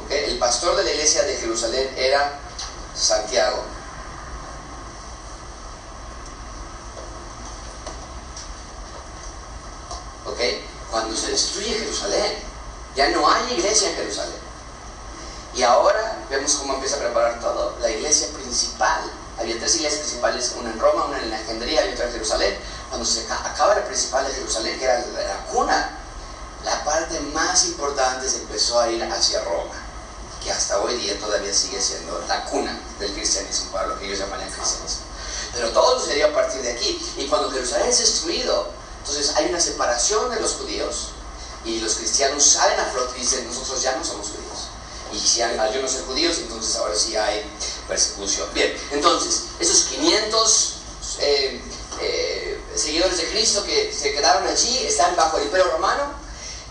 [0.08, 2.38] El pastor de la iglesia de Jerusalén era
[2.96, 3.64] Santiago.
[10.24, 10.40] ¿Ok?
[10.90, 12.38] Cuando se destruye Jerusalén,
[12.96, 14.47] ya no hay iglesia en Jerusalén.
[15.58, 17.74] Y ahora vemos cómo empieza a preparar todo.
[17.80, 22.06] La iglesia principal, había tres iglesias principales, una en Roma, una en Alejandría y otra
[22.06, 22.56] en Jerusalén.
[22.88, 25.98] Cuando se acaba la principal de Jerusalén, que era la cuna,
[26.64, 29.74] la parte más importante se empezó a ir hacia Roma
[30.44, 34.20] que hasta hoy día todavía sigue siendo la cuna del cristianismo, para lo que ellos
[34.20, 35.02] llaman el cristianismo.
[35.52, 37.04] Pero todo sucedió a partir de aquí.
[37.16, 38.68] Y cuando Jerusalén es destruido,
[39.00, 41.08] entonces hay una separación de los judíos
[41.64, 44.47] y los cristianos salen a flote y dicen, nosotros ya no somos judíos.
[45.12, 47.42] Y si yo no soy judíos, entonces ahora sí hay
[47.86, 48.48] persecución.
[48.54, 50.74] Bien, entonces, esos 500
[51.20, 51.60] eh,
[52.00, 56.28] eh, seguidores de Cristo que se quedaron allí están bajo el imperio romano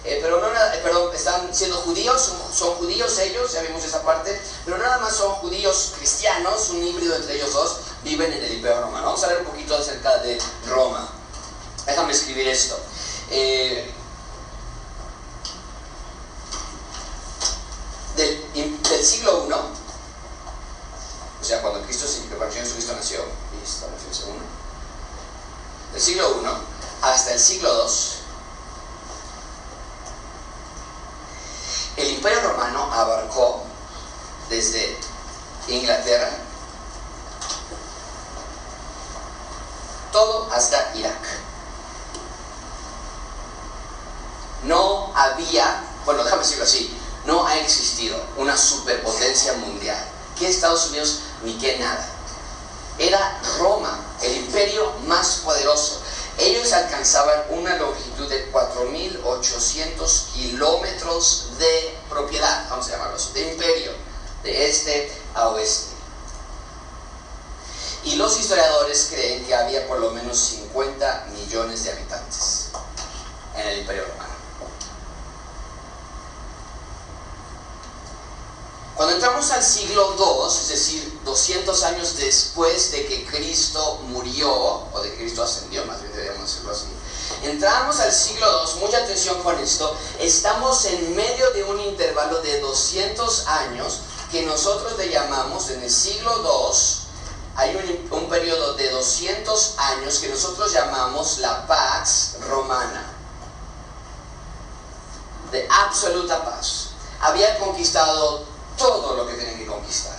[0.07, 0.47] eh, pero no,
[0.83, 5.33] perdón, están siendo judíos, son, judíos ellos, ya vimos esa parte, pero nada más son
[5.35, 9.07] judíos cristianos, un híbrido entre ellos dos, viven en el Imperio Romano.
[9.07, 11.09] Vamos a ver un poquito acerca de Roma.
[11.85, 12.79] Déjame escribir esto.
[18.61, 22.05] Del, siglo I, o sea, cuando Cristo,
[22.37, 23.23] cuando Cristo nació,
[25.93, 26.47] del siglo I
[27.01, 28.17] hasta el siglo II,
[31.97, 33.63] El imperio romano abarcó
[34.49, 34.99] desde
[35.67, 36.29] Inglaterra
[40.11, 41.21] todo hasta Irak.
[44.63, 46.95] No había, bueno, déjame decirlo así,
[47.27, 50.03] no ha existido una superpotencia mundial,
[50.39, 52.07] que Estados Unidos ni que nada.
[52.97, 56.01] Era Roma, el imperio más poderoso.
[56.39, 63.91] Ellos alcanzaban una longitud de 4.800 kilómetros de propiedad, vamos a llamarlos, de imperio,
[64.43, 65.95] de este a oeste.
[68.05, 72.69] Y los historiadores creen que había por lo menos 50 millones de habitantes
[73.53, 74.26] en el imperio romano.
[78.97, 85.01] Cuando entramos al siglo II, es decir, 200 años después de que Cristo murió, o
[85.03, 86.87] de que Cristo ascendió, más bien deberíamos decirlo así,
[87.43, 92.59] entramos al siglo II, mucha atención con esto, estamos en medio de un intervalo de
[92.59, 93.99] 200 años
[94.31, 96.79] que nosotros le llamamos en el siglo II,
[97.55, 103.13] hay un, un periodo de 200 años que nosotros llamamos la Pax Romana,
[105.51, 106.89] de absoluta paz.
[107.19, 110.17] Había conquistado todo lo que tienen que conquistar.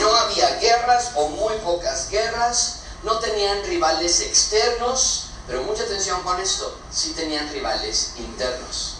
[0.00, 6.40] No había guerras o muy pocas guerras, no tenían rivales externos, pero mucha atención con
[6.40, 8.96] esto, sí tenían rivales internos.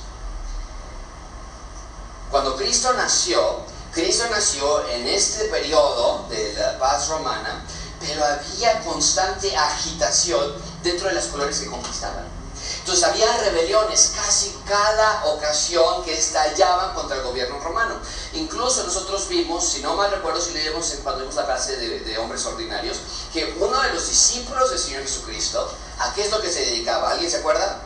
[2.30, 3.60] Cuando Cristo nació,
[3.92, 7.64] Cristo nació en este periodo de la paz romana,
[8.00, 12.33] pero había constante agitación dentro de las colonias que conquistaban.
[12.80, 18.00] Entonces había rebeliones casi cada ocasión que estallaban contra el gobierno romano.
[18.34, 22.18] Incluso nosotros vimos, si no mal recuerdo, si leímos cuando vimos la clase de, de,
[22.18, 22.98] hombres ordinarios,
[23.32, 27.10] que uno de los discípulos del Señor Jesucristo, ¿a qué es lo que se dedicaba?
[27.10, 27.82] ¿Alguien se acuerda?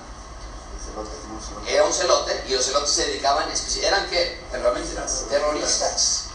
[1.66, 3.48] Era un celote y los celotes se dedicaban,
[3.82, 4.08] eran?
[4.52, 4.96] Realmente
[5.28, 6.28] terroristas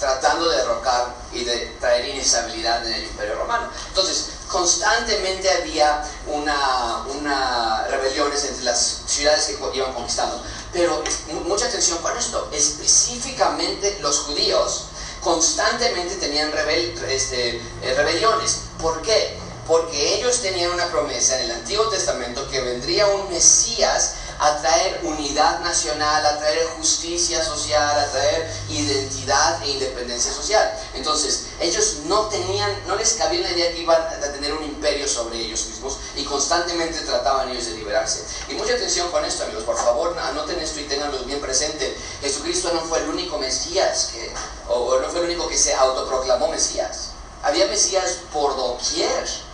[0.00, 3.68] tratando de derrocar y de traer inestabilidad en el imperio romano.
[3.88, 10.42] Entonces, constantemente había una, una rebeliones entre las ciudades que iban conquistando.
[10.72, 11.02] Pero
[11.46, 14.86] mucha atención con esto, específicamente los judíos
[15.20, 18.62] constantemente tenían rebel, este, eh, rebeliones.
[18.80, 19.38] ¿Por qué?
[19.66, 25.00] Porque ellos tenían una promesa en el Antiguo Testamento que vendría un Mesías a traer
[25.04, 30.72] unidad nacional, a traer justicia social, a traer identidad e independencia social.
[30.94, 35.06] Entonces, ellos no tenían, no les cabía la idea que iban a tener un imperio
[35.06, 38.24] sobre ellos mismos y constantemente trataban ellos de liberarse.
[38.48, 41.94] Y mucha atención con esto, amigos, por favor, anoten esto y tenganlo bien presente.
[42.22, 44.32] Jesucristo no fue el único Mesías que,
[44.68, 47.10] o no fue el único que se autoproclamó Mesías.
[47.42, 49.49] Había Mesías por doquier.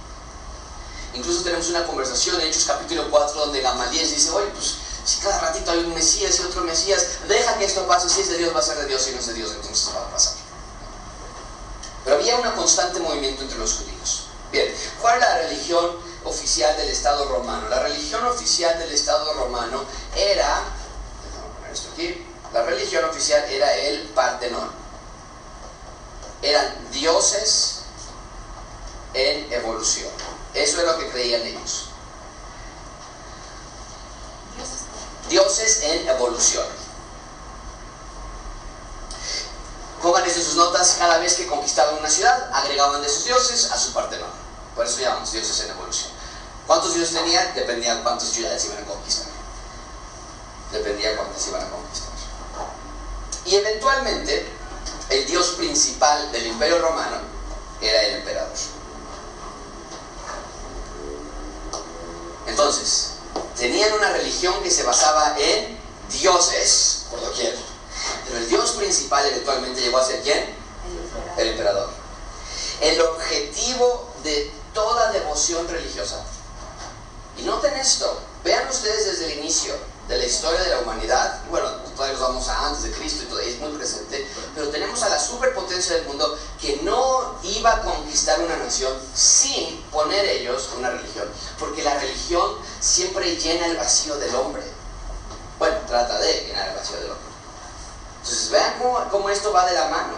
[1.16, 4.74] Incluso tenemos una conversación en Hechos capítulo 4 donde Gamaliel dice, oye, pues
[5.05, 8.29] si cada ratito hay un Mesías y otro Mesías, deja que esto pase, si es
[8.29, 10.11] de Dios va a ser de Dios, si no es de Dios entonces va a
[10.11, 10.35] pasar.
[12.05, 14.26] Pero había un constante movimiento entre los judíos.
[14.52, 17.66] Bien, ¿cuál es la religión oficial del Estado romano?
[17.68, 20.64] La religión oficial del Estado romano era,
[21.57, 24.70] poner esto aquí, la religión oficial era el Partenón.
[26.42, 27.81] Eran dioses
[29.14, 30.25] en evolución.
[30.57, 31.90] Eso es lo que creían ellos.
[35.29, 36.66] Dioses en evolución.
[40.03, 43.79] Pongan en sus notas, cada vez que conquistaban una ciudad, agregaban de sus dioses a
[43.79, 44.31] su Partenón.
[44.75, 46.11] Por eso llamamos dioses en evolución.
[46.66, 47.55] ¿Cuántos dioses tenían?
[47.55, 49.27] Dependía de cuántas ciudades iban a conquistar.
[50.73, 52.09] Dependía de cuántas iban a conquistar.
[53.45, 54.49] Y eventualmente,
[55.11, 57.19] el dios principal del imperio romano
[57.81, 58.53] era el emperador.
[62.46, 63.12] Entonces,
[63.56, 65.78] tenían una religión que se basaba en
[66.11, 67.56] dioses, por doquier.
[68.26, 70.54] Pero el dios principal eventualmente llegó a ser quién?
[71.37, 71.90] El emperador.
[72.80, 76.24] El objetivo de toda devoción religiosa.
[77.38, 79.74] Y noten esto, vean ustedes desde el inicio
[80.09, 83.27] de la historia de la humanidad, bueno, todavía nos vamos a antes de Cristo y
[83.27, 87.83] todo, es muy presente, pero tenemos a la superpotencia del mundo que no iba a
[87.83, 94.16] conquistar una nación sin poner ellos una religión, porque la religión siempre llena el vacío
[94.16, 94.62] del hombre.
[95.59, 97.27] Bueno, trata de llenar el vacío del hombre.
[98.19, 100.14] Entonces, vean cómo, cómo esto va de la mano.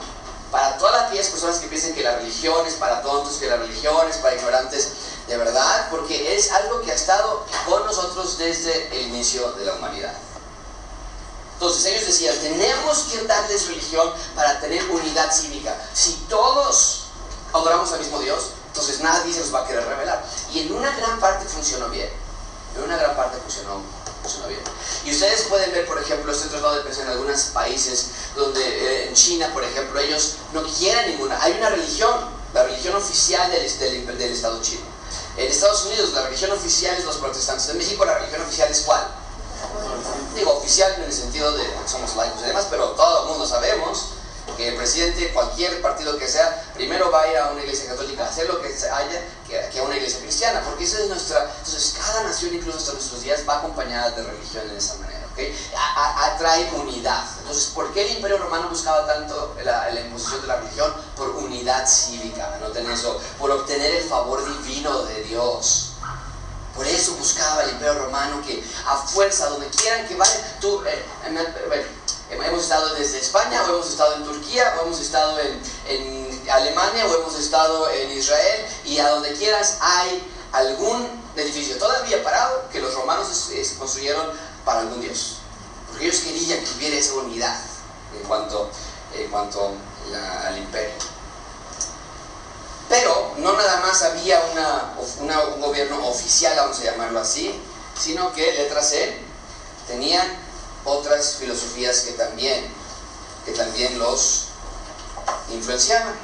[0.51, 4.09] Para todas aquellas personas que piensen que la religión es para tontos, que la religión
[4.09, 4.92] es para ignorantes,
[5.28, 9.74] de verdad, porque es algo que ha estado con nosotros desde el inicio de la
[9.74, 10.14] humanidad.
[11.54, 15.76] Entonces ellos decían, tenemos que darles religión para tener unidad cívica.
[15.92, 17.08] Si todos
[17.52, 20.24] adoramos al mismo Dios, entonces nadie se nos va a querer revelar.
[20.52, 22.08] Y en una gran parte funcionó bien.
[22.76, 23.82] En una gran parte funcionó,
[24.22, 24.60] funcionó bien.
[25.04, 29.08] Y ustedes pueden ver, por ejemplo, estoy tratando de pensar en algunos países donde, eh,
[29.08, 31.42] en China, por ejemplo, ellos no quieren ninguna.
[31.42, 34.97] Hay una religión, la religión oficial del, del Estado chino
[35.38, 37.68] en Estados Unidos la religión oficial es los protestantes.
[37.68, 39.07] En México la religión oficial es cuál?
[40.35, 44.11] Digo, oficial en el sentido de somos laicos y demás, pero todo el mundo sabemos
[44.57, 48.24] que el presidente, cualquier partido que sea, primero va a ir a una iglesia católica
[48.24, 51.51] a hacer lo que haya que, a una iglesia cristiana, porque esa es nuestra.
[51.59, 55.55] Entonces, cada nación, incluso hasta nuestros días, va acompañada de religión de esa manera, ¿ok?
[56.20, 57.24] atrae unidad.
[57.38, 60.92] Entonces, ¿por qué el Imperio Romano buscaba tanto la, la imposición de la religión?
[61.16, 65.92] Por unidad cívica, noten eso, por obtener el favor divino de Dios.
[66.74, 71.05] Por eso buscaba el Imperio Romano que a fuerza, donde quieran que vayan, tú, eh,
[72.31, 77.14] Hemos estado desde España, o hemos estado en Turquía, o hemos estado en, Alemania, o
[77.20, 80.22] hemos estado en Israel, y a donde quieras hay
[80.53, 83.29] algún edificio todavía parado que los romanos
[83.79, 84.31] construyeron
[84.68, 85.38] para algún Dios.
[85.88, 87.59] Porque ellos querían que hubiera esa unidad
[88.14, 88.70] en cuanto,
[89.14, 89.72] en cuanto
[90.46, 90.92] al imperio.
[92.87, 97.59] Pero no nada más había una, un gobierno oficial, vamos a llamarlo así,
[97.98, 99.18] sino que, letra C,
[99.87, 100.37] tenían
[100.85, 102.70] otras filosofías que también,
[103.46, 104.48] que también los
[105.50, 106.14] influenciaban.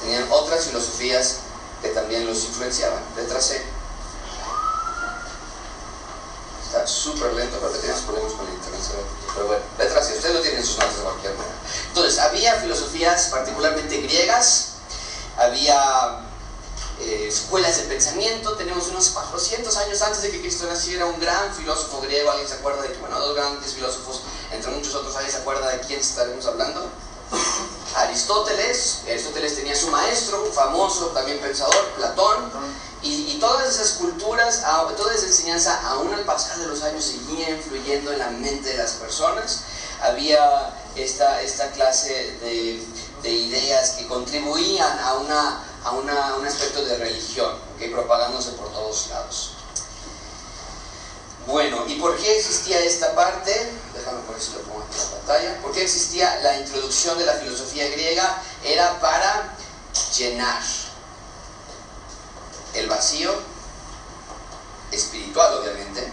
[0.00, 1.40] Tenían otras filosofías
[1.82, 3.02] que también los influenciaban.
[3.16, 3.62] Letra C.
[6.66, 8.82] Está súper lento porque tenemos problemas con el internet.
[9.34, 10.14] Pero bueno, letra C.
[10.16, 11.54] Ustedes lo tienen en sus notas de cualquier manera.
[11.88, 14.72] Entonces, había filosofías particularmente griegas,
[15.36, 16.28] había
[17.00, 18.56] eh, escuelas de pensamiento.
[18.56, 22.30] Tenemos unos 400 años antes de que Cristo naciera un gran filósofo griego.
[22.30, 25.70] ¿Alguien se acuerda de que, bueno, dos grandes filósofos, entre muchos otros, ¿alguien se acuerda
[25.70, 26.90] de quién estaremos hablando?
[27.96, 32.50] Aristóteles, Aristóteles tenía su maestro, famoso también pensador, Platón,
[33.02, 34.62] y, todas esas culturas,
[34.96, 38.76] toda esa enseñanza, aún al pasar de los años, seguía influyendo en la mente de
[38.76, 39.60] las personas.
[40.02, 47.56] Había esta, esta clase de, ideas que contribuían a, una, a un aspecto de religión,
[47.78, 49.57] que propagándose por todos lados.
[51.48, 53.72] Bueno, ¿y por qué existía esta parte?
[53.94, 55.62] Déjame por si lo pongo en la pantalla.
[55.62, 58.42] ¿Por qué existía la introducción de la filosofía griega?
[58.62, 59.56] Era para
[60.14, 60.62] llenar
[62.74, 63.32] el vacío
[64.92, 66.12] espiritual, obviamente,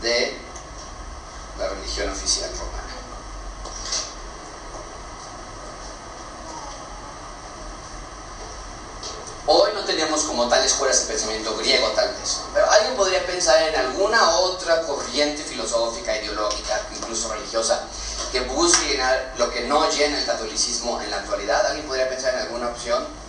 [0.00, 0.38] de
[1.58, 2.82] la religión oficial romana.
[10.26, 14.80] Como tal escuelas de pensamiento griego tal vez, pero alguien podría pensar en alguna otra
[14.82, 17.84] corriente filosófica, ideológica, incluso religiosa,
[18.30, 21.66] que busque llenar lo que no llena el catolicismo en la actualidad.
[21.66, 23.21] ¿Alguien podría pensar en alguna opción?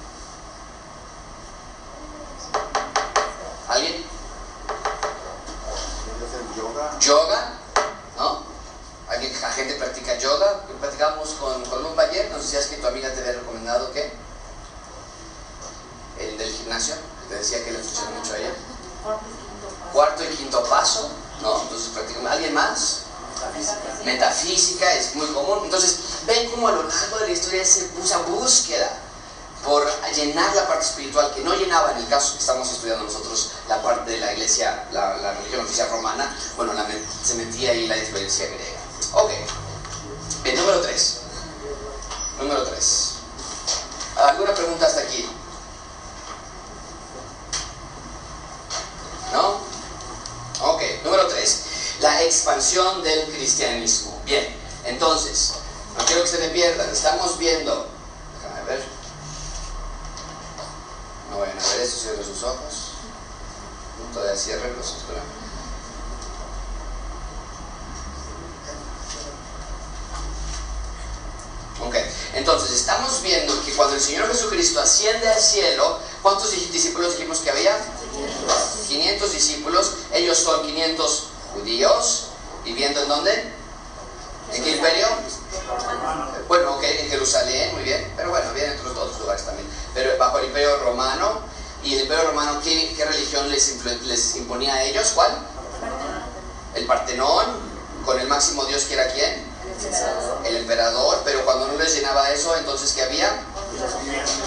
[80.13, 82.27] Ellos son 500 judíos,
[82.63, 83.53] viviendo en dónde?
[84.51, 85.07] ¿En qué imperio?
[86.47, 90.39] Bueno, ok, en Jerusalén, muy bien, pero bueno, vienen en otros, lugares también, pero bajo
[90.39, 91.39] el imperio romano,
[91.83, 95.11] y el imperio romano, ¿qué, religión les, les imponía a ellos?
[95.15, 95.31] ¿Cuál?
[96.75, 97.45] El Partenón,
[98.05, 99.53] con el máximo dios que era quién?
[100.45, 103.43] El emperador, pero cuando no les llenaba eso, entonces ¿qué había?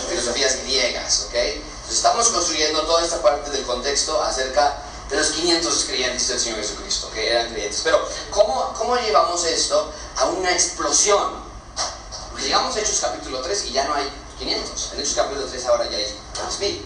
[0.08, 1.34] Filosofías griegas, ¿ok?
[1.90, 4.76] estamos construyendo toda esta parte del contexto acerca
[5.08, 7.80] de los 500 creyentes del Señor Jesucristo, que eran creyentes.
[7.84, 11.44] Pero, ¿cómo, cómo llevamos esto a una explosión?
[12.30, 14.92] Porque llegamos a Hechos capítulo 3 y ya no hay 500.
[14.92, 16.18] En Hechos capítulo 3 ahora ya hay
[16.60, 16.82] 3.000.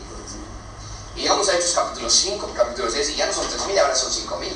[1.16, 4.12] Y llegamos a Hechos capítulo 5, capítulo 6 y ya no son 3.000, ahora son
[4.12, 4.52] 5.000.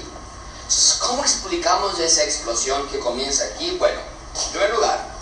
[0.65, 3.77] Entonces, ¿cómo explicamos esa explosión que comienza aquí?
[3.79, 5.14] Bueno, en primer lugar,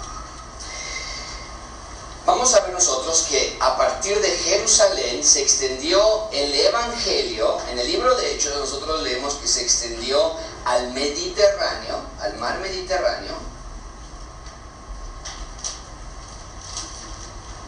[2.25, 7.87] vamos a ver nosotros que a partir de Jerusalén se extendió el Evangelio, en el
[7.87, 10.35] libro de Hechos nosotros leemos que se extendió
[10.65, 13.35] al Mediterráneo, al mar Mediterráneo.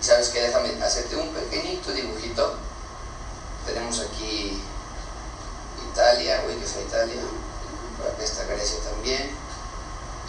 [0.01, 0.43] ¿Sabes qué?
[0.43, 2.57] Déjame hacerte un pequeñito dibujito.
[3.65, 4.63] Tenemos aquí
[5.91, 7.23] Italia, uy, que es Italia.
[7.97, 9.35] Por acá está Grecia también.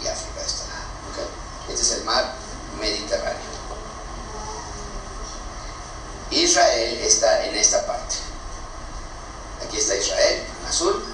[0.02, 0.64] Y África está.
[1.12, 1.74] Okay.
[1.74, 2.34] Este es el mar
[2.80, 3.55] Mediterráneo.
[6.30, 8.16] Israel está en esta parte.
[9.66, 11.04] Aquí está Israel, en azul.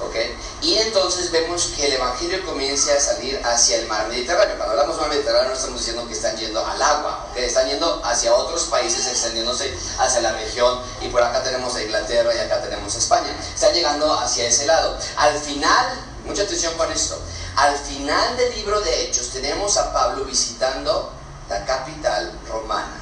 [0.00, 0.16] ¿Ok?
[0.62, 4.56] Y entonces vemos que el Evangelio comienza a salir hacia el mar Mediterráneo.
[4.56, 7.68] Cuando hablamos del mar Mediterráneo no estamos diciendo que están yendo al agua, que están
[7.68, 10.80] yendo hacia otros países, extendiéndose hacia la región.
[11.02, 13.36] Y por acá tenemos a Inglaterra y acá tenemos a España.
[13.54, 14.96] Están llegando hacia ese lado.
[15.16, 17.20] Al final, mucha atención con esto,
[17.56, 21.12] al final del libro de Hechos tenemos a Pablo visitando
[21.48, 22.99] la capital romana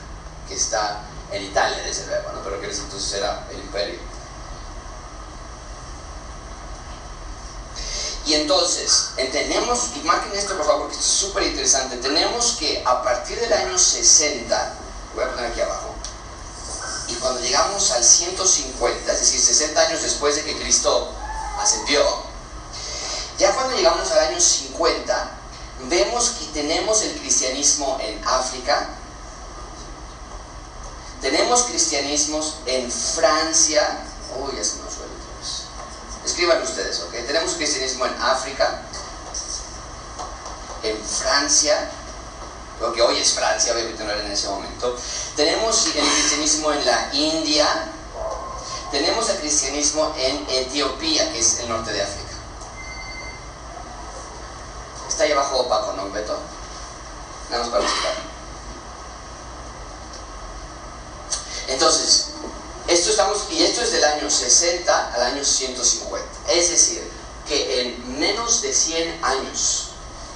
[0.49, 4.01] que está en Italia, desde luego, pero que entonces era el imperio.
[8.27, 13.03] Y entonces, tenemos, y esto por favor, porque esto es súper interesante, tenemos que a
[13.03, 14.75] partir del año 60,
[15.15, 15.95] voy a poner aquí abajo,
[17.09, 21.11] y cuando llegamos al 150, es decir, 60 años después de que Cristo
[21.59, 22.03] ascendió,
[23.39, 25.31] ya cuando llegamos al año 50,
[25.89, 28.91] vemos que tenemos el cristianismo en África,
[31.21, 34.05] tenemos cristianismos en Francia,
[34.39, 35.07] uy, ya se nos fue
[36.25, 37.13] Escriban ustedes, ¿ok?
[37.27, 38.83] Tenemos cristianismo en África,
[40.83, 41.91] en Francia,
[42.81, 44.95] lo que hoy es Francia, obviamente no era en ese momento.
[45.37, 47.67] Tenemos el cristianismo en la India,
[48.91, 52.35] tenemos el cristianismo en Etiopía, que es el norte de África.
[55.09, 56.39] Está ahí abajo opaco, ¿no, Beto?
[57.51, 58.28] Nada más para explicar.
[61.69, 62.29] Entonces,
[62.87, 66.27] esto estamos, y esto es del año 60 al año 150.
[66.49, 67.03] Es decir,
[67.47, 69.89] que en menos de 100 años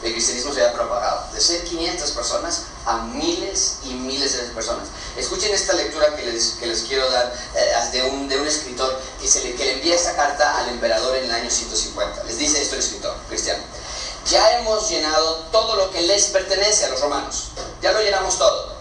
[0.02, 1.32] el cristianismo se ha propagado.
[1.32, 4.88] De ser 500 personas a miles y miles de personas.
[5.16, 9.00] Escuchen esta lectura que les, que les quiero dar eh, de, un, de un escritor
[9.20, 12.24] que, le, que le envía esta carta al emperador en el año 150.
[12.24, 13.62] Les dice esto el escritor cristiano.
[14.28, 17.50] Ya hemos llenado todo lo que les pertenece a los romanos.
[17.80, 18.76] Ya lo llenamos todo.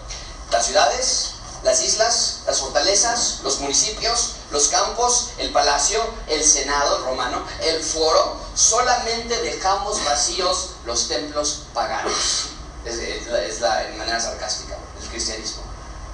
[0.50, 1.31] Las ciudades,
[1.62, 8.36] las islas, las fortalezas, los municipios, los campos, el palacio, el senado romano, el foro,
[8.54, 12.48] solamente dejamos vacíos los templos paganos.
[12.84, 15.62] Es, la en manera sarcástica, el cristianismo.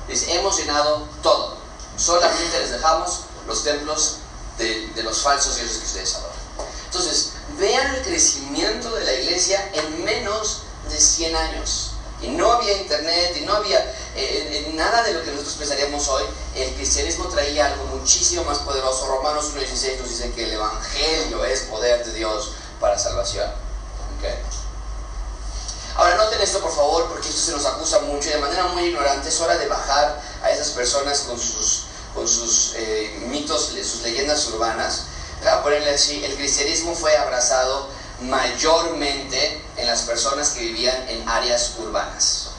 [0.06, 1.56] Dice, hemos llenado todo,
[1.96, 4.18] solamente les dejamos los templos
[4.58, 6.36] de, de los falsos dioses que ustedes adoran.
[6.86, 11.87] Entonces, vean el crecimiento de la iglesia en menos de 100 años
[12.20, 13.78] y no había internet, y no había
[14.16, 16.24] eh, eh, nada de lo que nosotros pensaríamos hoy,
[16.56, 19.06] el cristianismo traía algo muchísimo más poderoso.
[19.06, 23.48] Romanos 1.16 nos dice que el Evangelio es poder de Dios para salvación.
[25.96, 28.84] Ahora noten esto por favor, porque esto se nos acusa mucho y de manera muy
[28.84, 34.02] ignorante es hora de bajar a esas personas con sus, con sus eh, mitos, sus
[34.02, 35.06] leyendas urbanas.
[35.42, 37.88] Para ponerle así, el cristianismo fue abrazado
[38.20, 42.50] mayormente en las personas que vivían en áreas urbanas.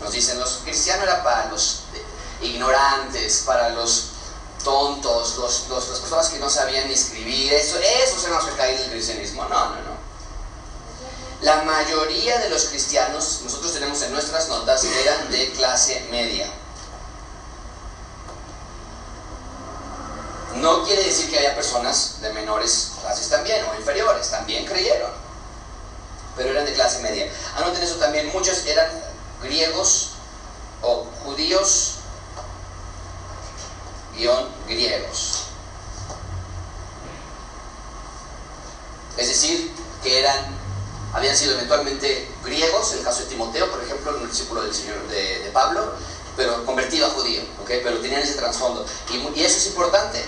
[0.00, 1.82] Nos dicen, los cristianos era para los
[2.40, 4.08] ignorantes, para los
[4.64, 8.90] tontos, los, las personas que no sabían ni escribir, eso, eso se nos caído del
[8.92, 9.44] cristianismo.
[9.44, 10.02] No, no, no.
[11.42, 16.48] La mayoría de los cristianos, nosotros tenemos en nuestras notas, eran de clase media.
[20.62, 25.10] No quiere decir que haya personas de menores clases también, o inferiores, también creyeron,
[26.36, 27.28] pero eran de clase media.
[27.56, 28.88] Anoten eso también, muchos eran
[29.42, 30.10] griegos
[30.80, 31.94] o judíos
[34.14, 35.46] guion griegos.
[39.16, 40.46] Es decir, que eran,
[41.12, 44.72] habían sido eventualmente griegos, en el caso de Timoteo, por ejemplo, en el discípulo del
[44.72, 45.94] Señor de, Pablo,
[46.36, 48.84] pero convertido a judío, pero tenían ese trasfondo.
[49.10, 50.24] y, eso es importante,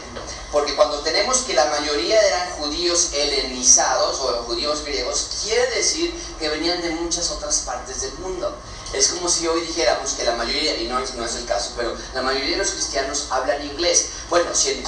[0.52, 6.48] porque cuando tenemos que la mayoría eran judíos helenizados o judíos griegos, quiere decir que
[6.48, 8.54] venían de muchas otras partes del mundo.
[8.92, 11.96] Es como si hoy dijéramos que la mayoría, y no, no es el caso, pero
[12.14, 14.10] la mayoría de los cristianos hablan inglés.
[14.30, 14.84] Bueno, si en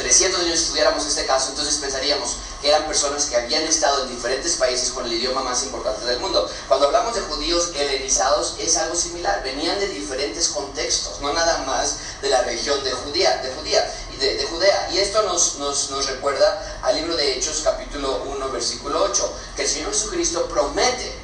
[0.00, 4.56] 300 años estudiáramos este caso, entonces pensaríamos que eran personas que habían estado en diferentes
[4.56, 6.48] países con el idioma más importante del mundo.
[6.68, 11.96] Cuando hablamos de judíos helenizados es algo similar, venían de diferentes contextos, no nada más
[12.22, 13.42] de la región de Judea.
[13.42, 14.90] De Judea de, Judea.
[14.92, 19.62] Y esto nos, nos, nos, recuerda al libro de Hechos capítulo 1 versículo 8, que
[19.62, 21.14] el Señor Jesucristo promete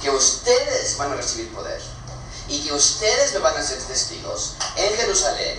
[0.00, 1.80] que ustedes van a recibir poder
[2.48, 5.58] y que ustedes me van a ser testigos en Jerusalén,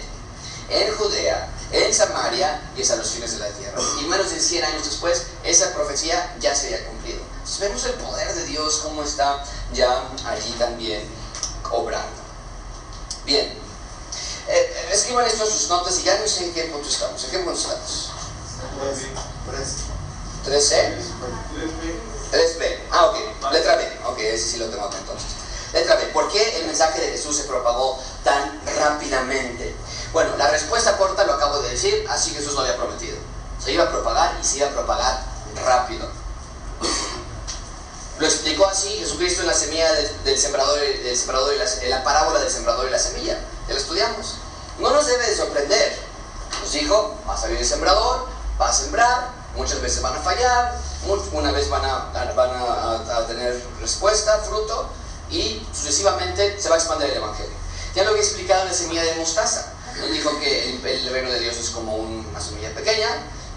[0.69, 3.79] en Judea, en Samaria y hasta los fines de la tierra.
[4.01, 7.19] Y menos de 100 años después, esa profecía ya se había cumplido.
[7.59, 9.43] Vemos el poder de Dios, cómo está
[9.73, 11.07] ya allí también
[11.71, 12.21] obrando.
[13.25, 13.53] Bien,
[14.47, 17.23] eh, escriban esto en sus notas y ya no sé en qué punto estamos.
[17.25, 18.11] ¿En qué punto estamos?
[20.45, 20.95] 3C.
[22.31, 22.79] 3B.
[22.91, 23.51] Ah, ok.
[23.51, 23.99] Letra B.
[24.05, 25.27] Ok, ese sí lo tengo acá entonces.
[25.73, 26.05] Letra B.
[26.07, 29.75] ¿Por qué el mensaje de Jesús se propagó tan rápidamente?
[30.13, 33.17] Bueno, la respuesta corta lo acabo de decir, así Jesús lo había prometido.
[33.63, 35.23] Se iba a propagar y se iba a propagar
[35.65, 36.07] rápido.
[38.19, 42.49] Lo explicó así Jesucristo en la semilla del, sembrador, del sembrador y la, parábola del
[42.49, 43.39] sembrador y la semilla.
[43.67, 44.35] Ya lo estudiamos.
[44.79, 45.99] No nos debe de sorprender.
[46.61, 48.27] Nos dijo, va a salir el sembrador,
[48.59, 50.79] va a sembrar, muchas veces van a fallar,
[51.31, 54.89] una vez van a, van a, tener respuesta, fruto,
[55.29, 57.55] y sucesivamente se va a expandir el Evangelio.
[57.93, 59.73] Ya lo había explicado en la semilla de mostaza.
[60.03, 60.81] Él dijo que el,
[61.11, 63.07] reino de Dios es como una semilla pequeña,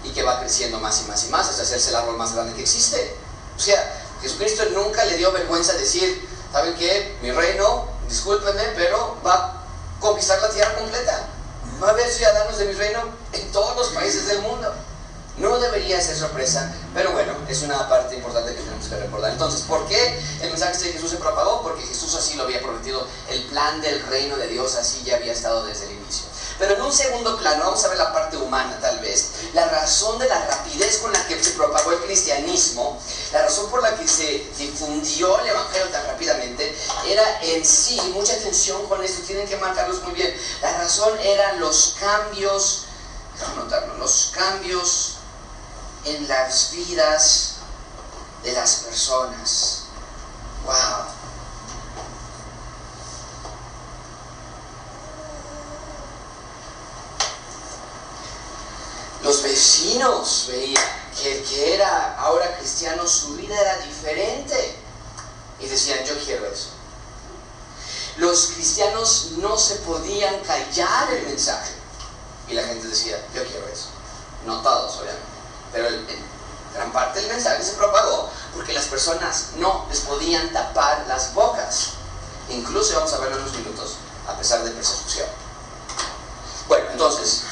[0.03, 2.53] y que va creciendo más y más y más hasta hacerse el árbol más grande
[2.53, 3.15] que existe.
[3.55, 7.17] O sea, Jesucristo nunca le dio vergüenza decir, ¿saben qué?
[7.21, 9.63] Mi reino, discúlpenme, pero va a
[9.99, 11.27] conquistar la tierra completa.
[11.81, 13.01] Va a haber ciudadanos de mi reino
[13.33, 14.73] en todos los países del mundo.
[15.37, 19.31] No debería ser sorpresa, pero bueno, es una parte importante que tenemos que recordar.
[19.31, 21.63] Entonces, ¿por qué el mensaje de Jesús se propagó?
[21.63, 23.07] Porque Jesús así lo había prometido.
[23.29, 26.30] El plan del reino de Dios así ya había estado desde el inicio.
[26.61, 30.19] Pero en un segundo plano, vamos a ver la parte humana tal vez, la razón
[30.19, 33.01] de la rapidez con la que se propagó el cristianismo,
[33.33, 38.33] la razón por la que se difundió el Evangelio tan rápidamente, era en sí, mucha
[38.33, 42.83] atención con esto, tienen que marcarlos muy bien, la razón eran los cambios,
[43.43, 45.15] anotarlo, los cambios
[46.05, 47.53] en las vidas
[48.43, 49.85] de las personas.
[50.63, 51.20] ¡Wow!
[59.23, 60.83] Los vecinos veían
[61.19, 64.77] que el que era ahora cristiano, su vida era diferente.
[65.59, 66.69] Y decían, yo quiero eso.
[68.17, 71.71] Los cristianos no se podían callar el mensaje.
[72.47, 73.87] Y la gente decía, yo quiero eso.
[74.45, 75.25] No todos, obviamente.
[75.71, 75.87] Pero
[76.73, 81.91] gran parte del mensaje se propagó porque las personas no les podían tapar las bocas.
[82.49, 83.95] Incluso vamos a verlo en unos minutos,
[84.27, 85.27] a pesar de persecución.
[86.67, 87.43] Bueno, entonces,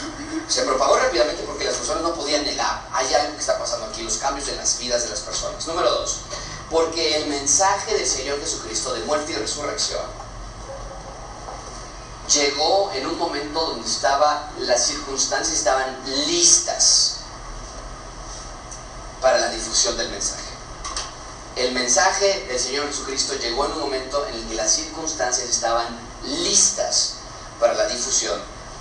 [0.50, 2.88] se propagó rápidamente porque las personas no podían negar.
[2.92, 5.66] Hay algo que está pasando aquí, los cambios en las vidas de las personas.
[5.68, 6.22] Número dos,
[6.70, 10.02] porque el mensaje del Señor Jesucristo de muerte y resurrección
[12.34, 15.98] llegó en un momento donde estaba, las circunstancias estaban
[16.28, 17.18] listas
[19.22, 20.44] para la difusión del mensaje.
[21.56, 25.88] El mensaje del Señor Jesucristo llegó en un momento en el que las circunstancias estaban
[26.24, 27.16] listas
[27.60, 28.40] para la difusión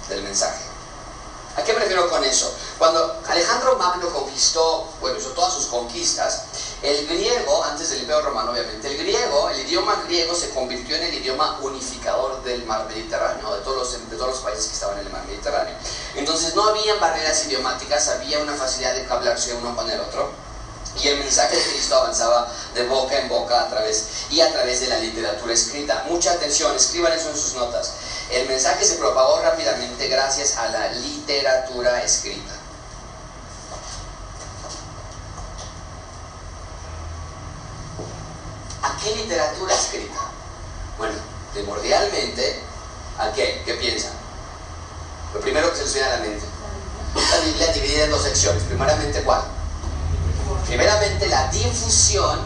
[0.09, 0.68] del mensaje.
[1.59, 2.55] ¿A qué me refiero con eso?
[2.79, 6.43] Cuando Alejandro Magno conquistó, bueno, hizo todas sus conquistas,
[6.83, 11.03] el griego, antes del Imperio Romano obviamente, el griego, el idioma griego se convirtió en
[11.03, 15.01] el idioma unificador del mar Mediterráneo, de todos los, de todos los países que estaban
[15.01, 15.75] en el mar Mediterráneo.
[16.15, 20.31] Entonces no había barreras idiomáticas, había una facilidad de hablarse uno con el otro.
[21.03, 24.81] Y el mensaje de Cristo avanzaba de boca en boca a través y a través
[24.81, 26.05] de la literatura escrita.
[26.09, 27.93] Mucha atención, escriban eso en sus notas.
[28.31, 32.53] El mensaje se propagó rápidamente gracias a la literatura escrita.
[38.83, 40.21] ¿A qué literatura escrita?
[40.99, 41.15] Bueno,
[41.55, 42.61] primordialmente,
[43.19, 43.63] ¿a qué?
[43.65, 44.13] ¿Qué piensan?
[45.33, 46.45] Lo primero que se les a la mente.
[47.15, 48.63] La Biblia dividida en dos secciones.
[48.65, 49.43] Primeramente, ¿cuál?
[50.67, 52.41] Primeramente, la difusión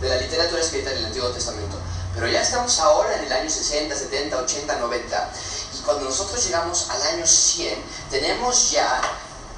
[0.00, 1.78] de la literatura escrita en el Antiguo Testamento.
[2.18, 5.32] Pero ya estamos ahora en el año 60, 70, 80, 90.
[5.74, 9.00] Y cuando nosotros llegamos al año 100, tenemos ya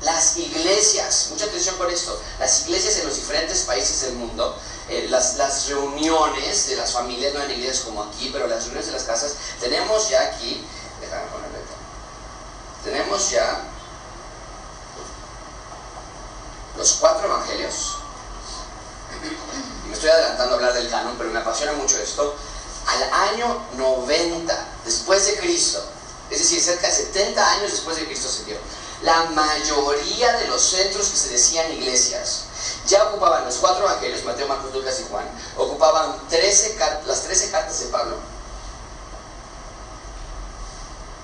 [0.02, 4.58] las iglesias, mucha atención con esto, las iglesias en los diferentes países del mundo,
[4.90, 8.86] eh, las, las, reuniones de las familias, no en iglesias como aquí, pero las reuniones
[8.86, 10.64] de las casas, tenemos ya aquí,
[11.00, 11.60] déjame ponerle
[12.84, 13.62] tenemos ya
[16.76, 17.99] los cuatro evangelios,
[19.86, 22.34] me estoy adelantando a hablar del canon, pero me apasiona mucho esto,
[22.86, 25.84] al año 90 después de Cristo,
[26.30, 28.56] es decir, cerca de 70 años después de Cristo se dio,
[29.02, 32.44] la mayoría de los centros que se decían iglesias
[32.86, 37.80] ya ocupaban los cuatro evangelios, Mateo, Marcos, Lucas y Juan, ocupaban 13, las 13 cartas
[37.80, 38.16] de Pablo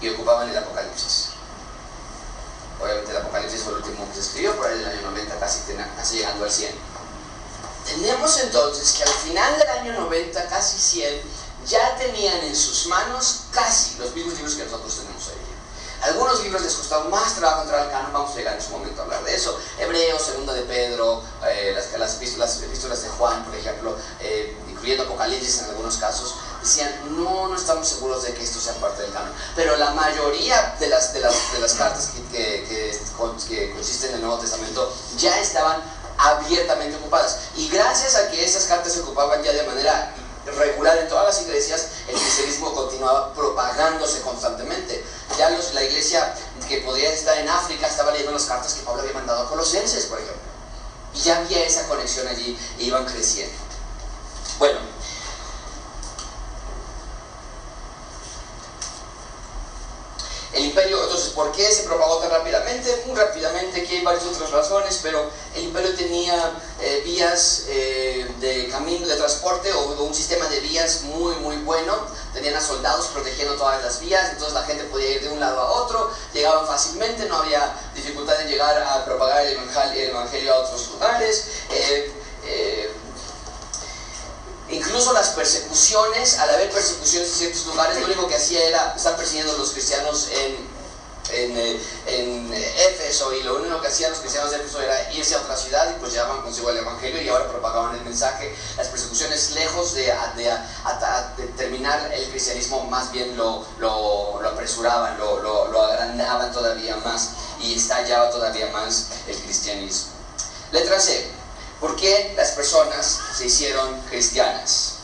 [0.01, 1.29] y ocupaban el Apocalipsis.
[2.81, 5.39] Obviamente el Apocalipsis fue el último que se escribió, por ahí en el año 90
[5.39, 5.61] casi,
[5.97, 6.75] casi llegando al 100.
[7.87, 11.23] Tenemos entonces que al final del año 90, casi 100,
[11.67, 15.35] ya tenían en sus manos casi los mismos libros que nosotros tenemos hoy
[16.03, 19.01] Algunos libros les costaba más trabajo entrar al canon, vamos a llegar en su momento
[19.01, 19.59] a hablar de eso.
[19.79, 25.61] Hebreos, Segunda de Pedro, eh, las, las, epístolas, de Juan, por ejemplo, eh, incluyendo Apocalipsis
[25.61, 29.33] en algunos casos, decían, no, no estamos seguros de que esto sea parte del canon.
[29.55, 33.01] Pero la mayoría de las, de las, de las cartas que, que,
[33.49, 35.83] que consisten en el Nuevo Testamento ya estaban
[36.19, 37.39] abiertamente ocupadas.
[37.57, 40.15] Y gracias a que esas cartas se ocupaban ya de manera
[40.55, 45.05] regular en todas las iglesias, el cristianismo continuaba propagándose constantemente.
[45.39, 46.35] Ya los, la iglesia
[46.69, 50.07] que podía estar en África estaba leyendo las cartas que Pablo había mandado a Colosenses,
[50.07, 50.43] por ejemplo.
[51.15, 53.57] Y ya había esa conexión allí e iban creciendo.
[54.59, 54.79] Bueno,
[60.57, 63.05] el imperio, entonces, ¿por qué se propagó tan rápidamente?
[63.07, 68.69] Muy rápidamente, aquí hay varias otras razones, pero el imperio tenía eh, vías eh, de
[68.69, 71.95] camino de transporte o, un sistema de vías muy, muy bueno.
[72.33, 75.61] Tenían a soldados protegiendo todas las vías, entonces la gente podía ir de un lado
[75.61, 80.89] a otro, llegaban fácilmente, no había dificultad en llegar a propagar el evangelio, a otros
[80.93, 81.49] lugares.
[81.71, 82.13] Eh,
[84.71, 89.17] incluso las persecuciones, al haber persecuciones en ciertos lugares, lo único que hacía era estar
[89.17, 90.77] persiguiendo a los cristianos en
[91.33, 95.35] en, eh, en Éfeso y lo único que hacían los cristianos de Éfeso era irse
[95.35, 98.55] a otra ciudad y pues llevaban consigo el Evangelio y ahora propagaban el mensaje.
[98.77, 105.41] Las persecuciones lejos de, de, terminar el cristianismo más bien lo, lo, lo apresuraban, lo,
[105.43, 110.13] lo, agrandaban todavía más y estallaba todavía más el cristianismo.
[110.73, 111.31] Letra C.
[111.81, 114.95] ¿Por qué las personas se hicieron cristianas?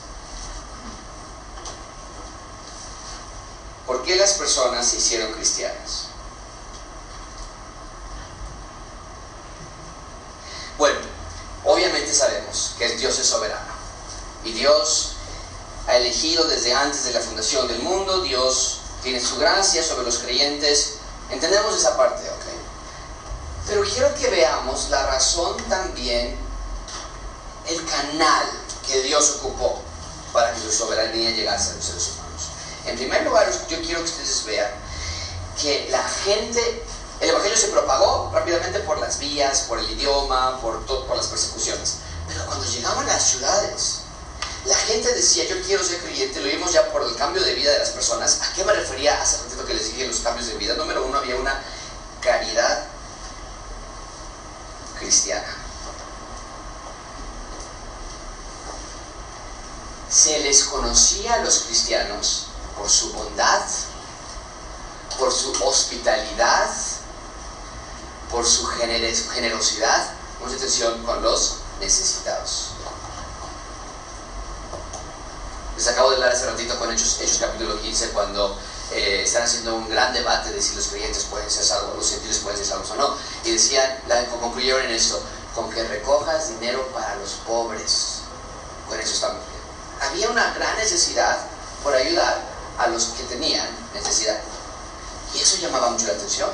[3.87, 6.07] ¿Por qué las personas se hicieron cristianas?
[10.79, 10.99] Bueno,
[11.64, 13.73] obviamente sabemos que Dios es soberano.
[14.45, 15.12] Y Dios
[15.87, 20.18] ha elegido desde antes de la fundación del mundo, Dios tiene su gracia sobre los
[20.18, 20.95] creyentes.
[21.31, 22.45] Entendemos esa parte, ¿ok?
[23.66, 26.37] Pero quiero que veamos la razón también,
[27.68, 28.46] el canal
[28.86, 29.80] que Dios ocupó
[30.32, 32.42] para que su soberanía llegase a los seres humanos.
[32.86, 34.70] En primer lugar, yo quiero que ustedes vean
[35.60, 36.82] que la gente
[37.22, 41.98] el Evangelio se propagó rápidamente por las vías, por el idioma, por, por las persecuciones.
[42.26, 44.00] Pero cuando llegaban a las ciudades,
[44.64, 47.70] la gente decía, yo quiero ser creyente, lo vimos ya por el cambio de vida
[47.70, 48.40] de las personas.
[48.42, 50.74] ¿A qué me refería hace ratito que les dije los cambios de vida?
[50.74, 51.62] Número uno, había una
[52.20, 52.86] caridad
[54.98, 55.61] cristiana.
[60.12, 63.62] Se les conocía a los cristianos por su bondad,
[65.18, 66.68] por su hospitalidad,
[68.30, 72.72] por su generosidad, mucha atención con los necesitados.
[75.78, 78.58] Les acabo de hablar hace ratito con Hechos, Hechos capítulo 15 cuando
[78.92, 82.36] eh, están haciendo un gran debate de si los creyentes pueden ser salvos, los gentiles
[82.40, 83.16] pueden ser salvos o no.
[83.44, 84.02] Y decían,
[84.38, 85.22] concluyeron en esto,
[85.54, 88.18] con que recojas dinero para los pobres.
[88.86, 89.51] Con eso estamos.
[90.03, 91.38] Había una gran necesidad
[91.82, 92.40] por ayudar
[92.78, 94.38] a los que tenían necesidad.
[95.34, 96.50] Y eso llamaba mucho la atención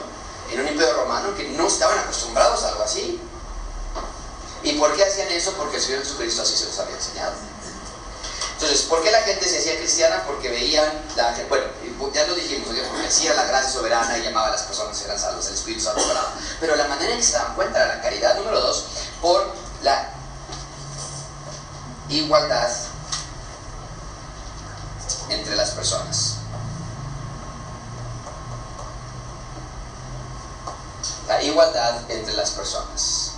[0.50, 3.20] en un imperio romano que no estaban acostumbrados a algo así.
[4.62, 5.52] ¿Y por qué hacían eso?
[5.52, 7.32] Porque el Señor Jesucristo así se los había enseñado.
[8.54, 10.24] Entonces, ¿por qué la gente se hacía cristiana?
[10.26, 11.66] Porque veían, la, bueno,
[12.12, 15.18] ya lo dijimos, porque hacía la gracia soberana y llamaba a las personas que eran
[15.18, 16.02] salvos, el Espíritu Santo
[16.58, 18.84] Pero la manera en que se daban cuenta era la caridad, número dos,
[19.22, 20.10] por la
[22.08, 22.68] igualdad
[25.28, 26.38] entre las personas.
[31.28, 33.32] la igualdad entre las personas.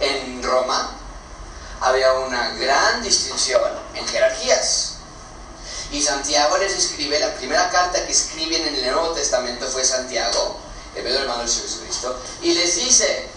[0.00, 0.90] En Roma
[1.80, 3.62] había una gran distinción
[3.94, 4.92] en jerarquías.
[5.92, 10.58] Y Santiago les escribe, la primera carta que escriben en el Nuevo Testamento fue Santiago,
[10.94, 13.28] el medio hermano de Jesucristo, y les dice,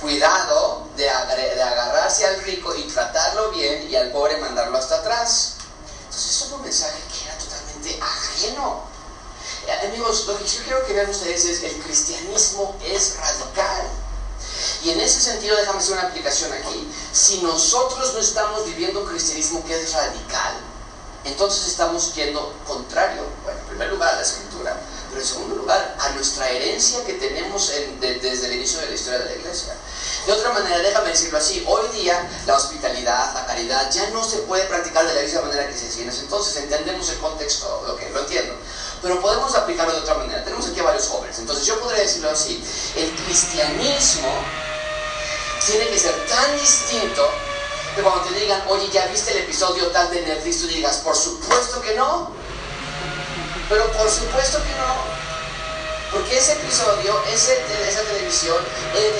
[0.00, 5.56] cuidado de, agarrarse al rico y tratarlo bien y al pobre mandarlo hasta atrás.
[6.06, 8.93] Entonces fue un mensaje que era totalmente ajeno
[9.72, 13.88] amigos, lo que yo quiero que vean ustedes es el cristianismo es radical.
[14.82, 16.90] Y en ese sentido, déjame hacer una aplicación aquí.
[17.12, 20.54] Si nosotros no estamos viviendo un cristianismo que es radical,
[21.24, 25.96] entonces estamos yendo contrario, bueno, en primer lugar a la escritura, pero en segundo lugar
[25.98, 29.74] a nuestra herencia que tenemos desde el inicio de la historia de la iglesia.
[30.26, 34.38] De otra manera, déjame decirlo así, hoy día la hospitalidad, la caridad ya no se
[34.38, 38.20] puede practicar de la misma manera que se hacía entonces, entendemos el contexto, ok, lo
[38.20, 38.54] entiendo
[39.04, 40.42] pero podemos aplicarlo de otra manera.
[40.42, 42.64] Tenemos aquí a varios jóvenes, entonces yo podría decirlo así,
[42.96, 44.32] el cristianismo
[45.66, 47.30] tiene que ser tan distinto
[47.94, 50.62] que cuando te digan, oye, ¿ya viste el episodio tal de Netflix?
[50.62, 52.30] Tú digas, por supuesto que no,
[53.68, 55.14] pero por supuesto que no.
[56.10, 58.56] Porque ese episodio, ese, esa televisión,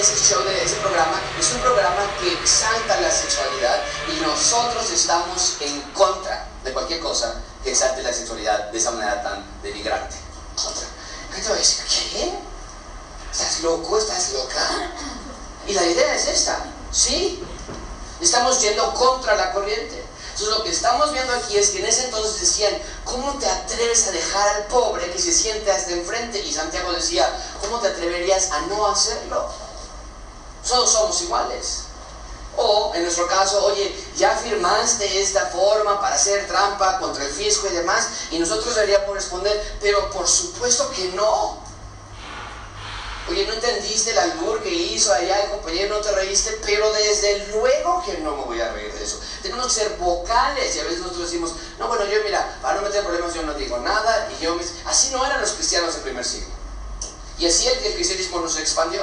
[0.01, 5.81] ese show, ese programa, es un programa que exalta la sexualidad y nosotros estamos en
[5.93, 10.17] contra de cualquier cosa que exalte la sexualidad de esa manera tan denigrante.
[11.37, 12.33] Entonces, ¿qué?
[13.31, 13.99] ¿Estás loco?
[13.99, 14.91] ¿Estás loca?
[15.67, 17.43] Y la idea es esta, ¿sí?
[18.21, 20.05] Estamos yendo contra la corriente.
[20.33, 24.09] Entonces lo que estamos viendo aquí es que en ese entonces decían, ¿cómo te atreves
[24.09, 26.41] a dejar al pobre que se siente hasta enfrente?
[26.41, 27.29] Y Santiago decía,
[27.61, 29.49] ¿cómo te atreverías a no hacerlo?
[30.67, 31.85] Todos somos iguales.
[32.57, 37.67] O en nuestro caso, oye, ya firmaste esta forma para hacer trampa contra el fisco
[37.69, 41.63] y demás, y nosotros deberíamos responder, pero por supuesto que no.
[43.27, 47.49] Oye, no entendiste el albur que hizo allá el compañero, no te reíste, pero desde
[47.49, 49.19] luego que no me voy a reír de eso.
[49.43, 52.83] Tenemos que ser vocales y a veces nosotros decimos, no, bueno, yo mira, para no
[52.83, 54.63] meter problemas yo no digo nada y yo me...
[54.85, 56.53] Así no eran los cristianos del primer siglo.
[57.39, 59.01] Y así el, el cristianismo no se expandió.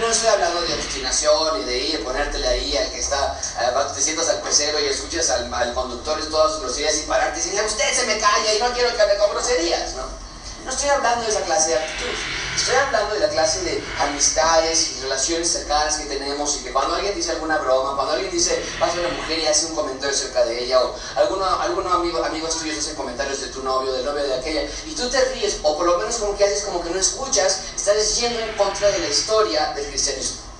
[0.00, 4.00] No estoy hablando de obstinación y de ir, ponértele ahí al que está, eh, te
[4.00, 7.66] sientas al pecero y escuchas al, al conductor todas sus groserías y pararte y decirle,
[7.66, 10.21] usted se me calla y no quiero que me con groserías, ¿no?
[10.64, 12.14] No estoy hablando de esa clase de actitud.
[12.54, 16.94] Estoy hablando de la clase de amistades y relaciones cercanas que tenemos y que cuando
[16.94, 20.44] alguien dice alguna broma, cuando alguien dice, pasa una mujer y hace un comentario acerca
[20.44, 24.22] de ella, o algunos alguno amigo, amigos tuyos hacen comentarios de tu novio, del novio
[24.22, 26.90] de aquella, y tú te ríes, o por lo menos como que haces como que
[26.90, 30.51] no escuchas, estás yendo en contra de la historia del cristianismo.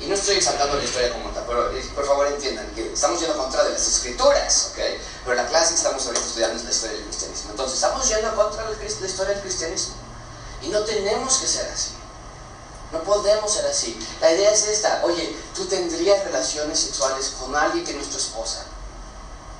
[0.00, 3.18] Y no estoy exaltando la historia como tal, pero eh, por favor entiendan que estamos
[3.18, 4.78] yendo en contra de las escrituras, ¿ok?
[5.24, 7.50] Pero la clase que estamos ahorita estudiando es la historia del cristianismo.
[7.50, 9.94] Entonces, estamos yendo en contra la historia del cristianismo.
[10.62, 11.90] Y no tenemos que ser así.
[12.92, 13.98] No podemos ser así.
[14.20, 15.02] La idea es esta.
[15.04, 18.64] Oye, tú tendrías relaciones sexuales con alguien que no es tu esposa.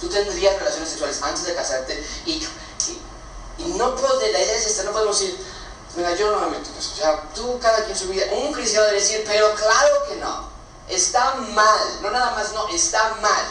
[0.01, 2.47] Tú tendrías relaciones sexuales antes de casarte y,
[3.59, 4.85] y, no puede, la idea es esta.
[4.85, 5.37] No podemos decir,
[5.99, 6.95] mira, yo no me meto en eso.
[6.97, 8.25] Sea, tú cada quien su vida.
[8.33, 10.49] Un cristiano debe decir, pero claro que no.
[10.89, 12.03] Está mal.
[12.03, 13.47] No nada más no, está mal.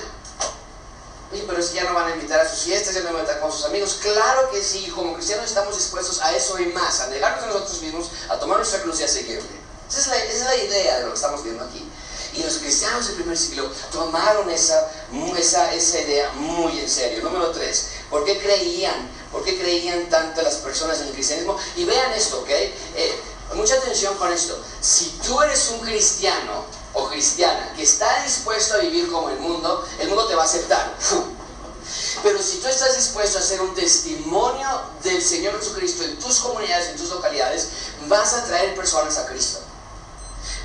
[1.32, 3.20] Oye, pero que ya no van a invitar a sus fiestas, ya no van a
[3.20, 4.00] invitar con sus amigos.
[4.02, 7.82] Claro que sí, como cristianos estamos dispuestos a eso y más, a negarnos a nosotros
[7.82, 9.68] mismos, a tomar nuestra cruz y a seguirle.
[9.90, 11.86] Esa es, la, esa es la idea de lo que estamos viendo aquí.
[12.34, 14.90] Y los cristianos del primer siglo tomaron esa,
[15.38, 17.24] esa, esa idea muy en serio.
[17.24, 19.10] Número tres, ¿por qué creían?
[19.32, 21.58] ¿Por qué creían tanto las personas en el cristianismo?
[21.76, 22.50] Y vean esto, ¿ok?
[22.50, 23.22] Eh,
[23.56, 24.58] mucha atención con esto.
[24.82, 29.86] Si tú eres un cristiano o cristiana que está dispuesto a vivir como el mundo,
[30.00, 30.96] el mundo te va a aceptar.
[32.24, 34.68] Pero si tú estás dispuesto a ser un testimonio
[35.04, 37.70] del Señor Jesucristo en tus comunidades, en tus localidades,
[38.08, 39.60] vas a traer personas a Cristo.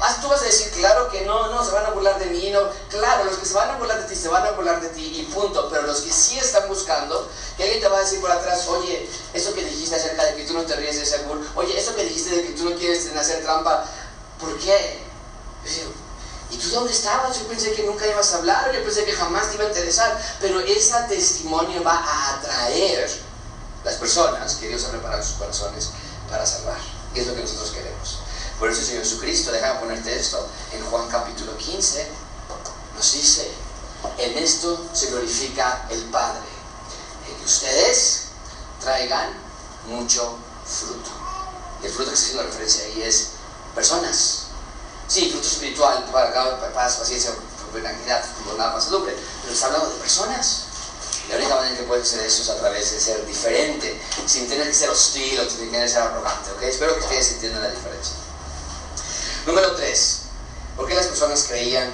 [0.04, 2.50] Ah, tú vas a decir, claro que no, no, se van a burlar de mí,
[2.50, 2.60] no.
[2.90, 5.20] Claro, los que se van a burlar de ti, se van a burlar de ti
[5.20, 5.68] y punto.
[5.70, 9.08] Pero los que sí están buscando, que alguien te va a decir por atrás, oye,
[9.32, 11.94] eso que dijiste acerca de que tú no te ríes de ese bull, oye, eso
[11.94, 13.84] que dijiste de que tú no quieres hacer trampa,
[14.40, 14.98] ¿por qué?
[16.50, 17.38] ¿Y tú dónde estabas?
[17.38, 20.20] Yo pensé que nunca ibas a hablar, yo pensé que jamás te iba a interesar.
[20.40, 23.08] Pero ese testimonio va a atraer
[23.84, 25.90] las personas que Dios ha preparado sus corazones
[26.28, 26.78] para salvar.
[27.14, 28.21] Y es lo que nosotros queremos.
[28.62, 32.06] Por eso el Señor Jesucristo, déjame ponerte esto, en Juan capítulo 15,
[32.94, 33.50] nos dice,
[34.18, 36.44] en esto se glorifica el Padre,
[37.28, 38.26] en que ustedes
[38.80, 39.30] traigan
[39.88, 41.10] mucho fruto.
[41.82, 43.30] Y el fruto que está haciendo referencia ahí es
[43.74, 44.42] personas.
[45.08, 46.04] Sí, fruto espiritual,
[46.72, 47.32] paz, paciencia,
[47.74, 50.66] benignidad, bondad, mansedumbre, pero está hablando de personas.
[51.28, 54.68] La única manera que puede ser eso es a través de ser diferente, sin tener
[54.68, 56.52] que ser hostil o sin tener que ser arrogante.
[56.52, 56.62] ¿ok?
[56.62, 58.21] Espero que ustedes entiendan la diferencia.
[59.46, 60.20] Número 3.
[60.76, 61.90] ¿Por qué las personas creían?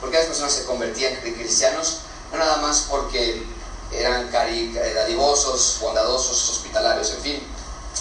[0.00, 2.00] ¿Por qué las personas se convertían en cristianos?
[2.32, 3.46] No nada más porque
[3.92, 7.46] eran dadivosos, bondadosos, hospitalarios, en fin.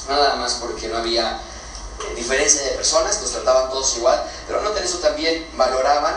[0.10, 4.62] No nada más porque no había eh, diferencia de personas, los trataban todos igual, pero
[4.62, 6.16] no eso también valoraban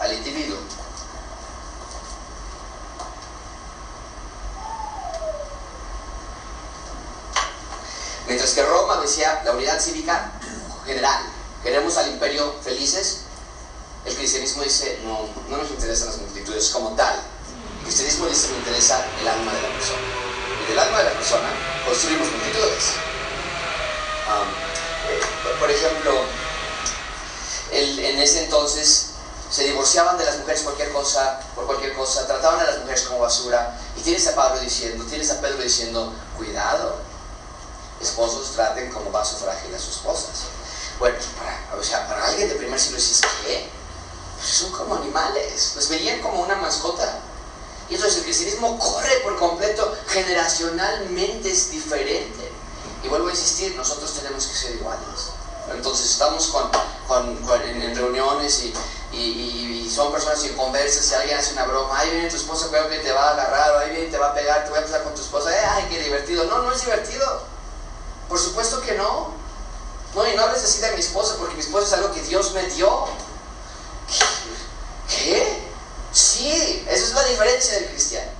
[0.00, 0.56] al individuo.
[8.34, 10.32] Mientras que Roma decía la unidad cívica
[10.84, 11.20] general,
[11.62, 13.18] queremos al imperio felices,
[14.04, 17.14] el cristianismo dice no, no nos interesan las multitudes como tal.
[17.78, 20.00] El cristianismo dice me interesa el alma de la persona.
[20.64, 21.48] Y del alma de la persona
[21.86, 22.84] construimos multitudes.
[25.10, 25.20] Eh,
[25.60, 26.12] por ejemplo,
[27.70, 29.10] en ese entonces
[29.48, 33.20] se divorciaban de las mujeres cualquier cosa, por cualquier cosa, trataban a las mujeres como
[33.20, 33.78] basura.
[33.96, 37.13] Y tienes a Pablo diciendo, tienes a Pedro diciendo, cuidado,
[38.00, 40.44] esposos traten como vaso frágil a sus esposas.
[40.98, 43.68] Bueno, para, o sea, para alguien de primer siglo dices, ¿qué?
[44.36, 47.20] Pues son como animales, los veían como una mascota.
[47.88, 52.52] Y entonces el cristianismo corre por completo, generacionalmente es diferente.
[53.02, 55.32] Y vuelvo a insistir, nosotros tenemos que ser iguales.
[55.70, 56.70] Entonces estamos con,
[57.06, 58.74] con, en, reuniones y,
[59.16, 62.88] y, son personas sin conversas, si alguien hace una broma, ahí viene tu esposa, creo
[62.88, 64.80] que te va a agarrar, o ahí viene te va a pegar, te voy a
[64.80, 66.44] empezar con tu esposa, eh, ay, qué divertido.
[66.44, 67.42] No, no es divertido.
[68.28, 69.32] Por supuesto que no.
[70.14, 72.52] No, y no hables así de mi esposa, porque mi esposa es algo que Dios
[72.52, 73.06] me dio.
[75.08, 75.64] ¿Qué?
[76.12, 78.30] Sí, esa es la diferencia del cristiano.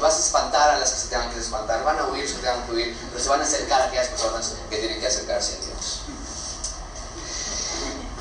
[0.00, 2.38] Vas a espantar a las que se tengan que espantar, van a huir los que
[2.40, 5.54] tengan que huir, pero se van a acercar a aquellas personas que tienen que acercarse
[5.54, 6.00] a Dios.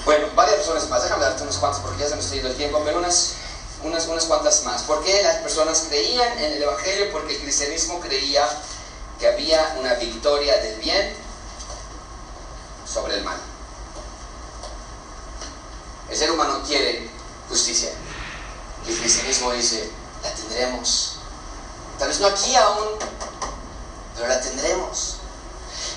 [0.05, 1.03] Bueno, varias razones más.
[1.03, 3.33] Déjame darte unas cuantas porque ya se me está yendo el tiempo, pero unas,
[3.83, 4.83] unas, unas cuantas más.
[4.83, 7.11] ¿Por qué las personas creían en el Evangelio?
[7.11, 8.47] Porque el cristianismo creía
[9.19, 11.15] que había una victoria del bien
[12.85, 13.37] sobre el mal.
[16.09, 17.09] El ser humano quiere
[17.49, 17.89] justicia.
[18.87, 19.89] El cristianismo dice,
[20.21, 21.17] la tendremos.
[21.97, 22.87] Tal vez no aquí aún,
[24.15, 25.17] pero la tendremos.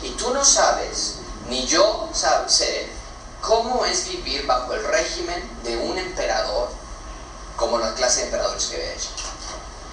[0.03, 1.17] Y tú no sabes,
[1.49, 2.09] ni yo
[2.47, 2.89] sé,
[3.41, 6.69] cómo es vivir bajo el régimen de un emperador
[7.57, 9.09] como la clase de emperadores que había hecho.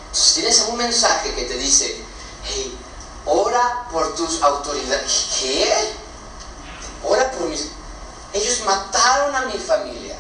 [0.07, 2.03] Entonces tienes un mensaje que te dice,
[2.45, 2.77] hey,
[3.25, 5.27] ora por tus autoridades.
[5.39, 5.93] ¿Qué?
[7.03, 7.69] Ora por mis...
[8.33, 10.17] Ellos mataron a mi familia.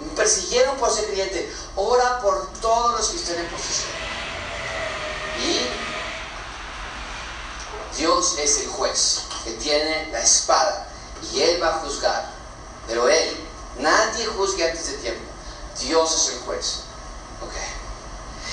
[0.00, 1.54] Me persiguieron por ser creyente.
[1.74, 3.90] Ora por todos los que estén en posición.
[5.42, 5.66] Y
[7.96, 10.86] Dios es el juez que tiene la espada
[11.32, 12.30] y Él va a juzgar.
[12.86, 13.36] Pero Él,
[13.78, 15.22] nadie juzgue antes de tiempo.
[15.80, 16.80] Dios es el juez.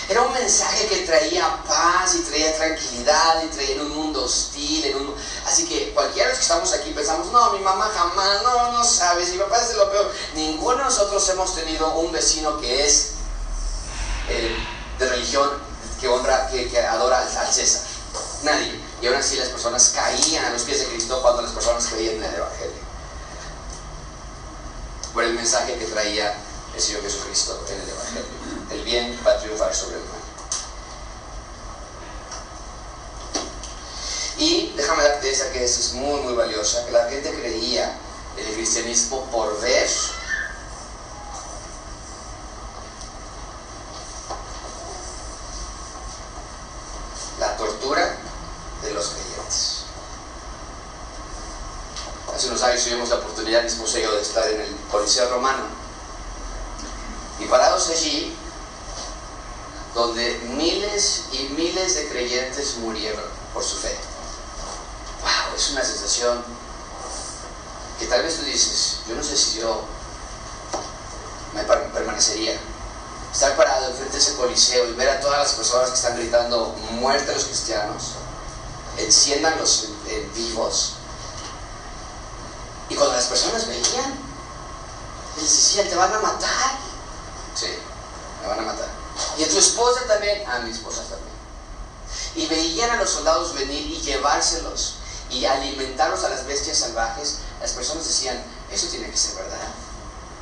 [0.10, 4.86] Era un mensaje que traía paz y traía tranquilidad y traía en un mundo hostil.
[4.86, 5.16] En un...
[5.46, 8.84] Así que cualquiera de los que estamos aquí pensamos, no, mi mamá jamás, no, no
[8.84, 10.12] sabes, mi papá es de lo peor.
[10.36, 13.12] Ninguno de nosotros hemos tenido un vecino que es
[14.28, 14.56] eh,
[15.00, 15.50] de religión,
[16.02, 17.84] que honra, que, adora al, César.
[18.44, 18.78] Nadie.
[19.02, 22.16] Y aún así las personas caían a los pies de Cristo cuando las personas creían
[22.16, 22.84] en el Evangelio.
[25.14, 26.36] Por el mensaje que traía
[26.76, 28.43] el Señor Jesucristo en el Evangelio
[28.74, 30.24] el bien va a triunfar sobre el mal.
[34.38, 37.98] Y déjame darte esa que es muy, muy valiosa, que la gente creía
[38.36, 39.90] en el cristianismo por ver
[47.40, 48.18] la tortura
[48.82, 49.84] de los creyentes.
[52.36, 55.66] Hace unos años tuvimos la oportunidad, mismo yo, de estar en el Coliseo Romano.
[57.40, 58.36] Y parados allí,
[59.94, 63.24] donde miles y miles de creyentes murieron
[63.54, 63.96] por su fe.
[65.22, 65.56] ¡Wow!
[65.56, 66.44] Es una sensación
[68.00, 69.86] que tal vez tú dices, yo no sé si yo
[71.54, 72.60] me permanecería.
[73.32, 76.76] Estar parado enfrente de ese coliseo y ver a todas las personas que están gritando
[76.92, 78.12] muerte a los cristianos,
[78.98, 79.90] enciendan los
[80.36, 80.94] vivos.
[82.90, 84.20] Y cuando las personas veían,
[85.36, 86.78] les decían, te van a matar.
[87.56, 87.74] Sí,
[88.42, 89.03] me van a matar.
[89.38, 91.34] Y a tu esposa también, a mi esposa también.
[92.36, 94.96] Y veían a los soldados venir y llevárselos
[95.30, 97.38] y alimentarlos a las bestias salvajes.
[97.62, 99.68] Las personas decían, eso tiene que ser verdad.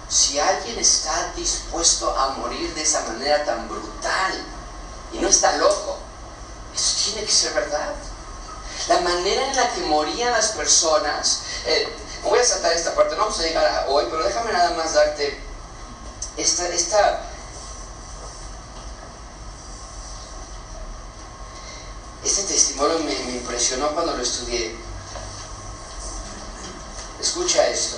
[0.09, 4.45] Si alguien está dispuesto a morir de esa manera tan brutal
[5.13, 5.97] y no está loco,
[6.75, 7.93] eso tiene que ser verdad.
[8.87, 11.87] La manera en la que morían las personas, eh,
[12.23, 14.93] voy a saltar esta parte, no vamos a llegar a hoy, pero déjame nada más
[14.93, 15.39] darte
[16.37, 17.30] esta, esta
[22.23, 24.75] Este testimonio me, impresionó cuando lo estudié.
[27.19, 27.97] Escucha esto.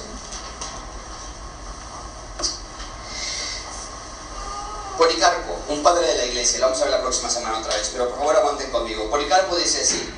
[4.97, 7.89] Policarpo, un padre de la iglesia, lo vamos a ver la próxima semana otra vez,
[7.91, 9.09] pero por favor aguanten conmigo.
[9.09, 10.13] Policarpo dice así.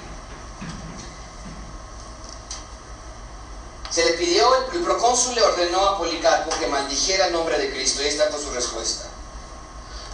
[3.89, 8.03] Se le pidió, el procónsul le ordenó a Policarpo que maldijera el nombre de Cristo
[8.03, 9.06] y esta fue su respuesta.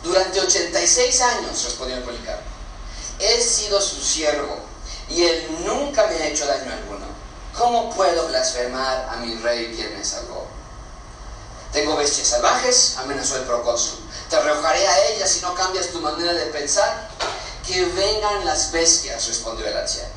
[0.03, 2.50] Durante 86 años, respondió Policarpo,
[3.21, 4.57] he sido su siervo
[5.09, 7.05] y él nunca me ha hecho daño alguno.
[7.57, 10.47] ¿Cómo puedo blasfemar a mi rey quien me salvó?
[11.71, 13.99] Tengo bestias salvajes, amenazó el procónsul.
[14.29, 17.09] Te arrojaré a ellas si no cambias tu manera de pensar.
[17.65, 20.09] Que vengan las bestias, respondió el anciano.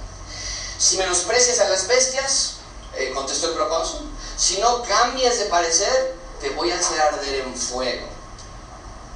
[0.78, 2.54] Si menosprecias a las bestias,
[2.96, 7.54] eh, contestó el procónsul, si no cambias de parecer, te voy a hacer arder en
[7.54, 8.08] fuego.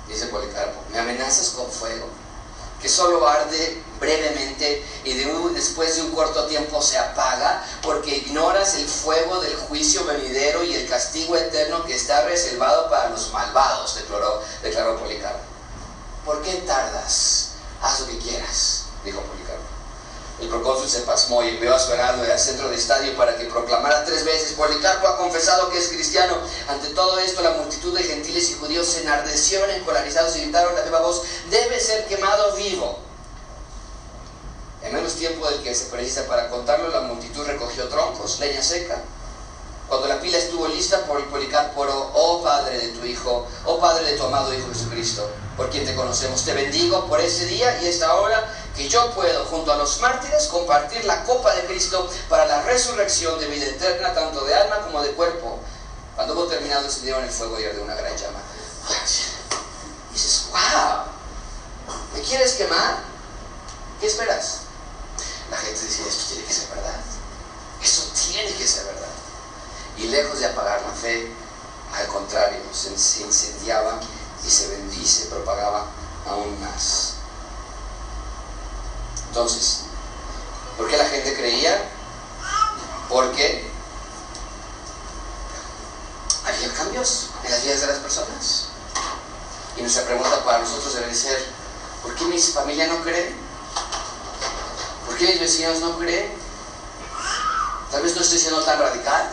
[0.06, 2.08] Dice Policarpo, ¿me amenazas con fuego?
[2.80, 5.14] Que solo arde brevemente y
[5.54, 10.74] después de un corto tiempo se apaga porque ignoras el fuego del juicio venidero y
[10.74, 15.40] el castigo eterno que está reservado para los malvados, declaró, declaró Policarpo.
[16.24, 17.50] ¿Por qué tardas?
[17.82, 19.77] Haz lo que quieras, dijo Policarpo.
[20.40, 23.46] El procónsul se pasmó y envió a su heraldo al centro de estadio para que
[23.46, 26.36] proclamara tres veces, Policarpo ha confesado que es cristiano.
[26.68, 30.82] Ante todo esto, la multitud de gentiles y judíos se enardecieron, encolarizados y gritaron a
[30.82, 33.00] viva voz, debe ser quemado vivo.
[34.82, 39.02] En menos tiempo del que se precisa para contarlo, la multitud recogió troncos, leña seca.
[39.88, 41.84] Cuando la pila estuvo lista, por Policarpo
[42.14, 45.28] oh Padre de tu Hijo, oh Padre de tu amado Hijo Jesucristo,
[45.58, 49.44] por quien te conocemos, te bendigo por ese día y esta hora que yo puedo,
[49.46, 54.14] junto a los mártires, compartir la copa de Cristo para la resurrección de vida eterna,
[54.14, 55.58] tanto de alma como de cuerpo.
[56.14, 58.38] Cuando hubo terminado, encendieron el fuego y arde una gran llama.
[60.10, 61.06] Y dices, wow,
[62.14, 62.98] ¿me quieres quemar?
[64.00, 64.60] ¿Qué esperas?
[65.50, 67.00] La gente dice, esto tiene que ser verdad.
[67.82, 69.08] Eso tiene que ser verdad.
[69.96, 71.32] Y lejos de apagar la fe,
[71.92, 73.98] al contrario, se, incendiaba
[74.46, 75.86] y se bendice, propagaba
[76.26, 77.14] aún más.
[79.28, 79.80] Entonces,
[80.76, 81.90] ¿por qué la gente creía?
[83.08, 83.70] Porque
[86.46, 88.68] había cambios en las vidas de las personas.
[89.76, 91.44] Y nuestra pregunta para nosotros debe ser,
[92.02, 93.34] ¿por qué mi familia no cree?
[95.06, 96.32] ¿Por qué mis vecinos no creen?
[97.90, 99.30] Tal vez no estoy siendo tan radical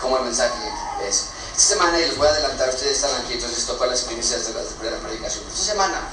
[0.00, 0.72] como el mensaje
[1.06, 1.26] es.
[1.60, 4.54] Esta semana, y les voy a adelantar, ustedes están aquí, entonces toco las primicias de
[4.54, 5.44] de la predicación.
[5.46, 6.08] Esta semana,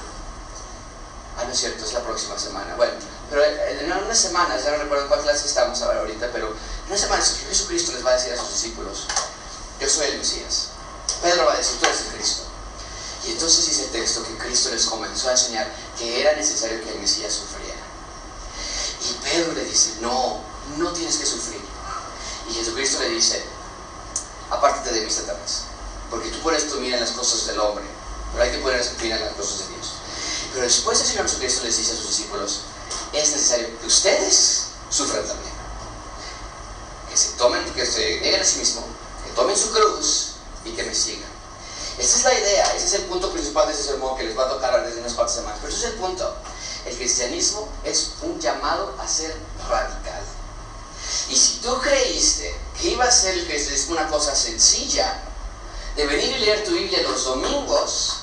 [1.37, 2.75] ah, no es cierto, es la próxima semana.
[2.75, 2.91] Bueno,
[3.29, 6.97] pero en una semana, ya no recuerdo en cuál clase estamos ahorita, pero en una
[6.97, 9.07] semana Jesucristo les va a decir a sus discípulos,
[9.79, 10.67] yo soy el Mesías.
[11.21, 12.43] Pedro va a decir, tú eres el Cristo.
[13.25, 16.91] Y entonces dice el texto que Cristo les comenzó a enseñar que era necesario que
[16.91, 17.79] el Mesías sufriera.
[18.99, 20.43] Y Pedro le dice, no,
[20.75, 21.61] no tienes que sufrir.
[22.49, 23.56] Y Jesucristo le dice,
[24.49, 25.63] apártate de mí, Satanás.
[26.09, 27.83] Porque tú pones tu mira en las cosas del hombre,
[28.31, 29.93] pero hay que poner tu en las cosas de Dios.
[30.53, 32.61] Pero después el Señor Jesucristo les dice a sus discípulos,
[33.13, 35.53] es necesario que ustedes sufran también.
[37.09, 38.85] Que se tomen, que se nieguen a sí mismos,
[39.25, 40.33] que tomen su cruz
[40.65, 41.29] y que me sigan.
[41.97, 44.45] Esa es la idea, ese es el punto principal de ese sermón que les va
[44.45, 45.57] a tocar desde unas cuantas semanas.
[45.61, 46.35] Pero ese es el punto.
[46.85, 49.35] El cristianismo es un llamado a ser
[49.67, 50.21] radical.
[51.29, 55.21] Y si tú creíste que iba a ser el cristianismo una cosa sencilla,
[55.95, 58.17] de venir y leer tu Biblia los domingos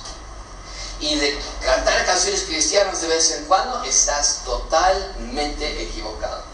[1.00, 6.44] y de cantar canciones cristianas de vez en cuando, estás totalmente equivocado.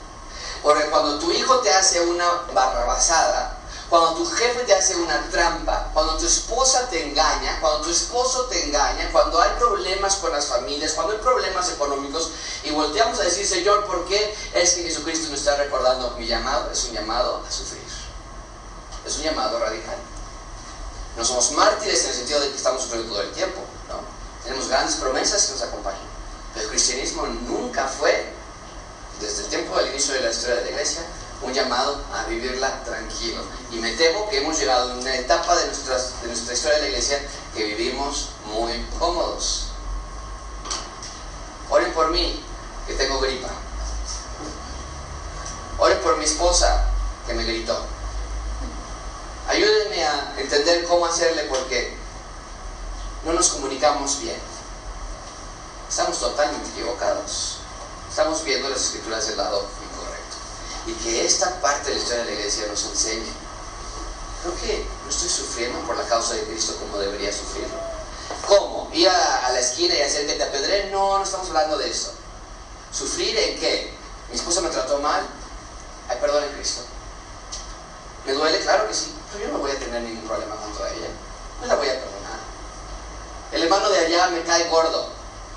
[0.62, 3.59] Porque cuando tu hijo te hace una barrabasada,
[3.90, 8.44] cuando tu jefe te hace una trampa, cuando tu esposa te engaña, cuando tu esposo
[8.44, 12.30] te engaña, cuando hay problemas con las familias, cuando hay problemas económicos,
[12.62, 16.70] y volteamos a decir, Señor, ¿por qué es que Jesucristo nos está recordando mi llamado?
[16.70, 17.82] Es un llamado a sufrir.
[19.04, 19.96] Es un llamado radical.
[21.16, 23.96] No somos mártires en el sentido de que estamos sufriendo todo el tiempo, ¿no?
[24.44, 25.98] Tenemos grandes promesas que nos acompañan.
[26.54, 28.32] Pero el cristianismo nunca fue,
[29.20, 31.02] desde el tiempo del inicio de la historia de la iglesia,
[31.42, 33.42] un llamado a vivirla tranquilo.
[33.70, 36.82] Y me temo que hemos llegado a una etapa de, nuestras, de nuestra historia de
[36.82, 37.22] la iglesia
[37.54, 39.68] que vivimos muy cómodos.
[41.70, 42.42] Oren por mí,
[42.86, 43.48] que tengo gripa.
[45.78, 46.86] Oren por mi esposa,
[47.26, 47.86] que me gritó.
[49.48, 51.96] Ayúdenme a entender cómo hacerle porque
[53.24, 54.38] no nos comunicamos bien.
[55.88, 57.58] Estamos totalmente equivocados.
[58.08, 59.66] Estamos viendo las escrituras del lado
[60.90, 63.32] y que esta parte de la historia de la iglesia nos enseñe.
[64.42, 67.78] Creo que no estoy sufriendo por la causa de Cristo como debería sufrirlo.
[68.46, 68.90] ¿Cómo?
[68.92, 70.90] ¿Ir a, la esquina y hacer que te apedreen?
[70.90, 72.14] No, no estamos hablando de eso.
[72.92, 73.94] ¿Sufrir en qué?
[74.30, 75.28] ¿Mi esposa me trató mal?
[76.08, 76.82] Ay, perdón en Cristo.
[78.26, 78.58] ¿Me duele?
[78.60, 79.14] Claro que sí.
[79.32, 81.08] Pero yo no voy a tener ningún problema contra ella.
[81.60, 82.40] No la voy a perdonar.
[83.52, 85.10] El hermano de allá me cae gordo.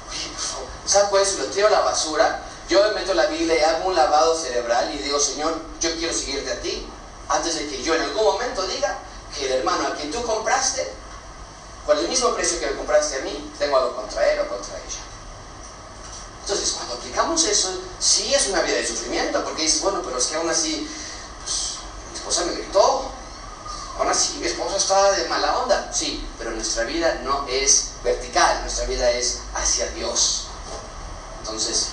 [0.09, 3.55] Oye, por favor, saco eso, lo tiro a la basura yo me meto la Biblia
[3.57, 6.87] y hago un lavado cerebral y digo, Señor, yo quiero seguirte a ti,
[7.29, 8.99] antes de que yo en algún momento diga
[9.35, 10.91] que el hermano a quien tú compraste,
[11.85, 14.77] con el mismo precio que me compraste a mí, tengo algo contra él o contra
[14.77, 14.99] ella.
[16.41, 20.27] Entonces, cuando aplicamos eso, sí es una vida de sufrimiento, porque dices, bueno, pero es
[20.27, 20.89] que aún así,
[21.43, 21.77] pues,
[22.11, 23.11] mi esposa me gritó,
[23.97, 28.61] aún así mi esposa estaba de mala onda, sí, pero nuestra vida no es vertical,
[28.61, 30.47] nuestra vida es hacia Dios.
[31.39, 31.89] Entonces,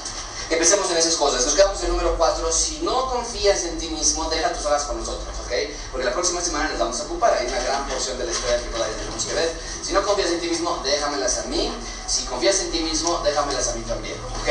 [0.51, 1.47] Empecemos en esas cosas.
[1.47, 2.51] Nos quedamos en el número 4.
[2.51, 5.53] Si no confías en ti mismo, deja tus horas con nosotros, ¿ok?
[5.93, 7.35] Porque la próxima semana nos vamos a ocupar.
[7.35, 9.61] Hay una gran porción de la historia que todavía tenemos que ver.
[9.81, 11.73] Si no confías en ti mismo, déjamelas a mí.
[12.09, 14.49] Si confías en ti mismo, déjamelas a mí también, ¿ok?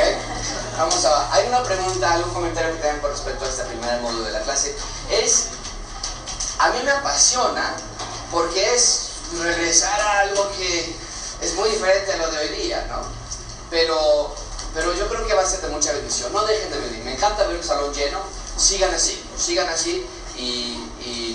[0.78, 1.34] Vamos a...
[1.34, 4.42] Hay una pregunta, algún comentario que tengan con respecto a este primer módulo de la
[4.42, 4.74] clase.
[5.12, 5.48] Es...
[6.60, 7.76] A mí me apasiona
[8.32, 10.96] porque es regresar a algo que
[11.42, 13.02] es muy diferente a lo de hoy día, ¿no?
[13.70, 14.34] Pero
[14.74, 16.32] pero yo creo que va a ser de mucha bendición.
[16.34, 17.04] No dejen de venir.
[17.04, 18.20] Me encanta ver un salón lleno.
[18.58, 20.06] Sigan así, sigan así
[20.38, 20.86] y,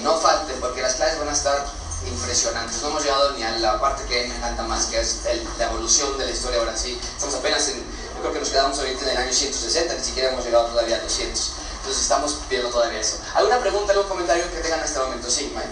[0.03, 1.67] no falten porque las clases van a estar
[2.07, 2.83] impresionantes.
[2.83, 5.21] No hemos llegado ni a la parte que me encanta más, que es
[5.57, 7.01] la evolución de la historia ahora sí.
[7.03, 10.31] Estamos apenas en, yo creo que nos quedamos ahorita en el año 160, ni siquiera
[10.31, 11.53] hemos llegado todavía a 200.
[11.79, 13.17] Entonces estamos viendo todavía eso.
[13.35, 15.31] ¿Alguna pregunta, algún comentario que tengan en este momento?
[15.31, 15.69] Sí, Mike.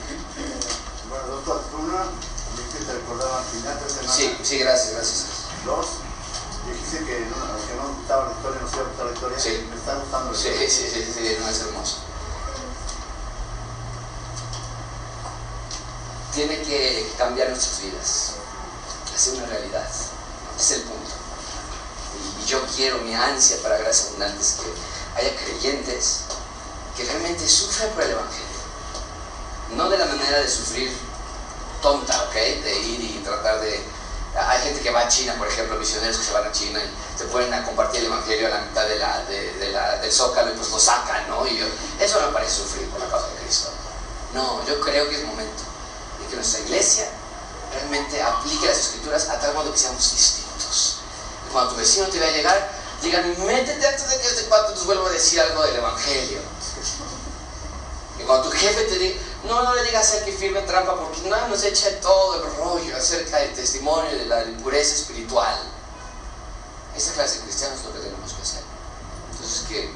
[1.10, 2.04] Bueno, doctor, una,
[2.86, 5.26] te recordaba al final de Sí, sí, gracias, gracias.
[5.66, 5.86] Dos,
[6.72, 9.38] dijiste que no, que no gustaba la historia, no se gustaba la historia.
[9.38, 9.66] Sí.
[9.70, 10.70] Me está gustando la sí, historia.
[10.70, 12.12] Sí, sí, sí, no es hermoso.
[16.32, 18.32] tiene que cambiar nuestras vidas,
[19.14, 19.86] hacer una realidad.
[20.58, 21.10] Es el punto.
[22.42, 26.22] Y yo quiero, mi ansia para gracias abundantes, que haya creyentes
[26.96, 28.46] que realmente sufren por el Evangelio.
[29.76, 30.90] No de la manera de sufrir
[31.80, 32.34] tonta, ¿ok?
[32.34, 33.82] De ir y tratar de...
[34.34, 37.18] Hay gente que va a China, por ejemplo, misioneros que se van a China y
[37.18, 40.52] se ponen a compartir el Evangelio a la mitad de la, de, la, del zócalo
[40.52, 41.46] y pues lo sacan, ¿no?
[41.46, 41.66] Y yo,
[42.00, 43.70] eso no me parece sufrir por la causa de Cristo.
[44.32, 45.62] No, yo creo que es momento
[46.20, 47.08] de que nuestra iglesia
[47.72, 50.98] realmente aplique las escrituras a tal modo que seamos distintos.
[51.46, 52.72] Y cuando tu vecino te vea llegar,
[53.02, 56.40] digan, métete antes de que este cuarto nos vuelva a decir algo del Evangelio.
[58.18, 61.48] Y cuando tu jefe te diga, no, le digas a que firme trampa porque no
[61.48, 65.58] nos echa todo el rollo acerca del testimonio de la impureza espiritual.
[66.96, 68.62] Esa clase de cristianos es lo que tenemos que hacer.
[69.32, 69.90] Entonces, que,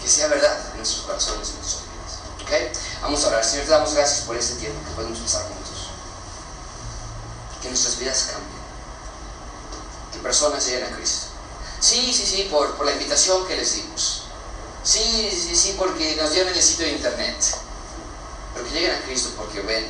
[0.00, 2.72] que sea verdad en nuestros corazones y en nuestras vidas.
[2.72, 2.78] ¿Ok?
[3.02, 3.44] Vamos a orar.
[3.44, 5.90] Señor, te damos gracias por este tiempo que podemos pasar juntos.
[7.60, 8.58] Que nuestras vidas cambien.
[10.12, 11.26] Que personas lleguen a Cristo.
[11.80, 14.22] Sí, sí, sí, por, por la invitación que les dimos.
[14.82, 17.36] Sí, sí, sí, porque nos dieron el sitio de internet
[18.58, 19.86] pero que lleguen a Cristo porque ven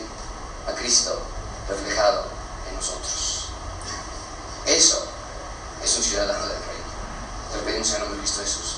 [0.66, 1.22] a Cristo
[1.70, 2.26] reflejado
[2.68, 3.46] en nosotros.
[4.66, 5.06] Eso
[5.82, 6.84] es un ciudadano del reino.
[7.50, 8.77] Te lo pedimos en de Cristo Jesús.